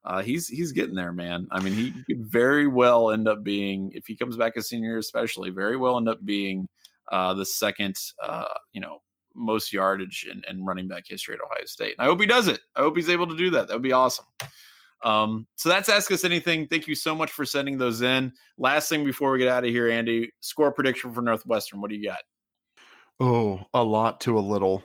[0.07, 1.47] uh, he's he's getting there, man.
[1.51, 4.97] I mean, he could very well end up being, if he comes back as senior,
[4.97, 6.67] especially, very well end up being
[7.11, 9.01] uh, the second, uh, you know,
[9.35, 11.95] most yardage in, running back history at Ohio State.
[11.97, 12.61] And I hope he does it.
[12.75, 13.67] I hope he's able to do that.
[13.67, 14.25] That would be awesome.
[15.03, 16.67] Um, so that's Ask Us Anything.
[16.67, 18.31] Thank you so much for sending those in.
[18.57, 21.81] Last thing before we get out of here, Andy, score prediction for Northwestern.
[21.81, 22.19] What do you got?
[23.19, 24.83] Oh, a lot to a little.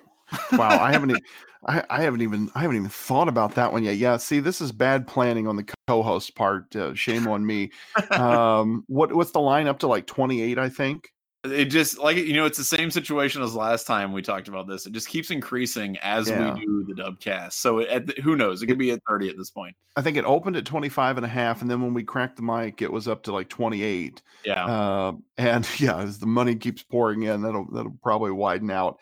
[0.52, 1.20] Wow, I haven't.
[1.64, 3.96] I, I, haven't even I haven't even thought about that one yet.
[3.96, 6.74] Yeah, see, this is bad planning on the co-host part.
[6.74, 7.70] Uh, shame on me.
[8.10, 10.58] Um, what what's the line up to like twenty eight?
[10.58, 11.12] I think.
[11.44, 14.68] It just like you know, it's the same situation as last time we talked about
[14.68, 14.86] this.
[14.86, 16.54] It just keeps increasing as Yeah.
[16.54, 17.54] we do the dubcast.
[17.54, 18.62] So at the, who knows?
[18.62, 19.74] It could be at 30 at this point.
[19.96, 21.60] I think it opened at 25 and a half.
[21.60, 24.22] And then when we cracked the mic, it was up to like 28.
[24.44, 24.64] Yeah.
[24.64, 29.00] Uh, and yeah, as the money keeps pouring in, that'll, that'll probably widen out.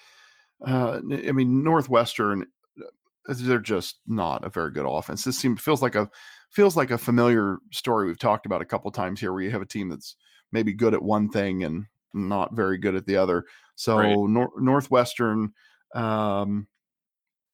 [0.67, 2.47] Uh, I mean, Northwestern,
[2.81, 5.25] uh, they're just not a very good offense.
[5.25, 6.11] This seems feels like a
[6.51, 9.63] feels like a familiar story we've talked about a couple times here, where you have
[9.63, 10.17] a team that's
[10.53, 13.45] maybe good at one thing and not very good at the other.
[13.77, 14.17] So Right.
[14.17, 15.53] Nor- Northwestern
[15.95, 16.67] um,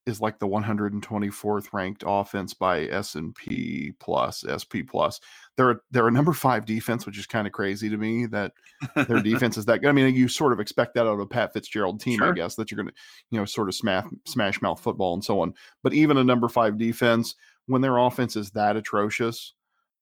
[0.06, 5.20] is like the 124th ranked offense by S and P plus SP plus.
[5.56, 8.52] They're they're a number five defense, which is kind of crazy to me that
[8.94, 9.88] their defense is that good.
[9.88, 12.54] I mean, you sort of expect that out of a Pat Fitzgerald team, I guess,
[12.54, 12.94] that you're going to,
[13.30, 15.54] you know, sort of smash smash mouth football and so on.
[15.82, 17.34] But even a number five defense,
[17.66, 19.54] when their offense is that atrocious,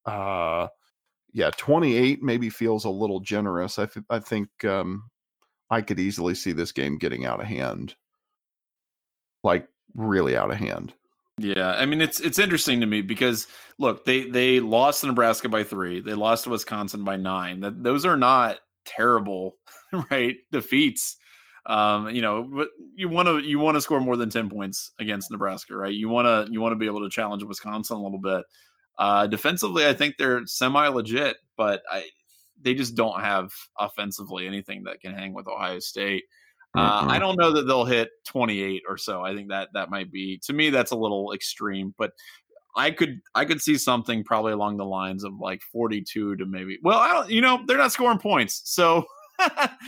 [0.05, 0.68] uh,
[1.32, 3.78] yeah, 28 maybe feels a little generous.
[3.78, 5.05] I th- I think um,
[5.70, 7.94] I could easily see this game getting out of hand,
[9.42, 10.93] like really out of hand.
[11.39, 15.49] Yeah, I mean it's it's interesting to me because look, they they lost to Nebraska
[15.49, 17.61] by three, they lost to Wisconsin by nine.
[17.61, 19.57] That those are not terrible,
[20.11, 20.37] right?
[20.53, 21.16] Defeats.
[21.66, 24.93] Um, you know, but you want to you want to score more than ten points
[25.01, 25.93] against Nebraska, right?
[25.93, 28.45] You want to you want to be able to challenge Wisconsin a little bit.
[28.97, 32.05] Uh, defensively, I think they're semi legit, but I
[32.61, 36.24] they just don't have offensively anything that can hang with Ohio State.
[36.75, 39.22] Uh, I don't know that they'll hit 28 or so.
[39.22, 42.12] I think that that might be to me that's a little extreme, but
[42.77, 46.79] I could I could see something probably along the lines of like 42 to maybe.
[46.83, 47.31] Well, I don't.
[47.31, 49.07] You know, they're not scoring points, so
[49.39, 49.79] I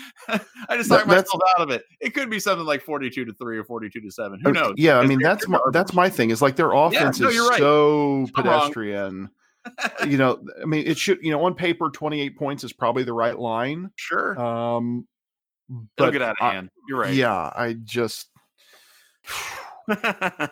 [0.73, 1.85] just talked myself out of it.
[2.01, 4.41] It could be something like 42 to three or 42 to seven.
[4.43, 4.75] Who knows?
[4.77, 6.31] Yeah, I mean that's my that's my thing.
[6.31, 7.59] Is like their offense no, is right.
[7.59, 8.29] so wrong.
[8.29, 9.31] pedestrian.
[10.07, 13.03] you know, I mean, it should you know on paper, twenty eight points is probably
[13.03, 13.91] the right line.
[13.97, 14.41] sure.
[14.41, 15.09] Um,
[15.69, 16.71] It'll but get out of I- hand.
[16.89, 17.15] You're right.
[17.15, 18.29] yeah, I just
[19.89, 20.49] yeah.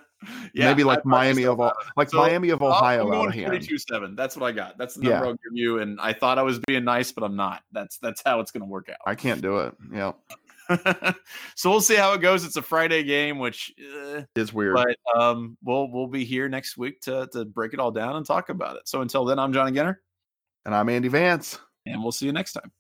[0.55, 3.47] maybe like Miami of all, like So, Miami of Ohio I'm out going of hand.
[3.47, 4.17] 42 7.
[4.17, 4.79] That's what I got.
[4.79, 5.11] That's the Yeah.
[5.11, 5.79] number I'll give you.
[5.81, 7.63] And I thought I was being nice, but I'm not.
[7.73, 8.97] That's that's how it's going to work out.
[9.07, 9.75] I can't do it.
[9.93, 10.13] Yeah,
[11.57, 12.45] so we'll see how it goes.
[12.45, 14.75] It's a Friday game, which, uh, it's weird.
[14.77, 18.25] but um, we'll we'll be here next week to to break it all down and
[18.25, 18.89] talk about it.
[18.89, 19.97] So until then, I'm Johnny Ginter,
[20.65, 21.59] and I'm Andy Vance.
[21.87, 22.73] and we'll see you next time.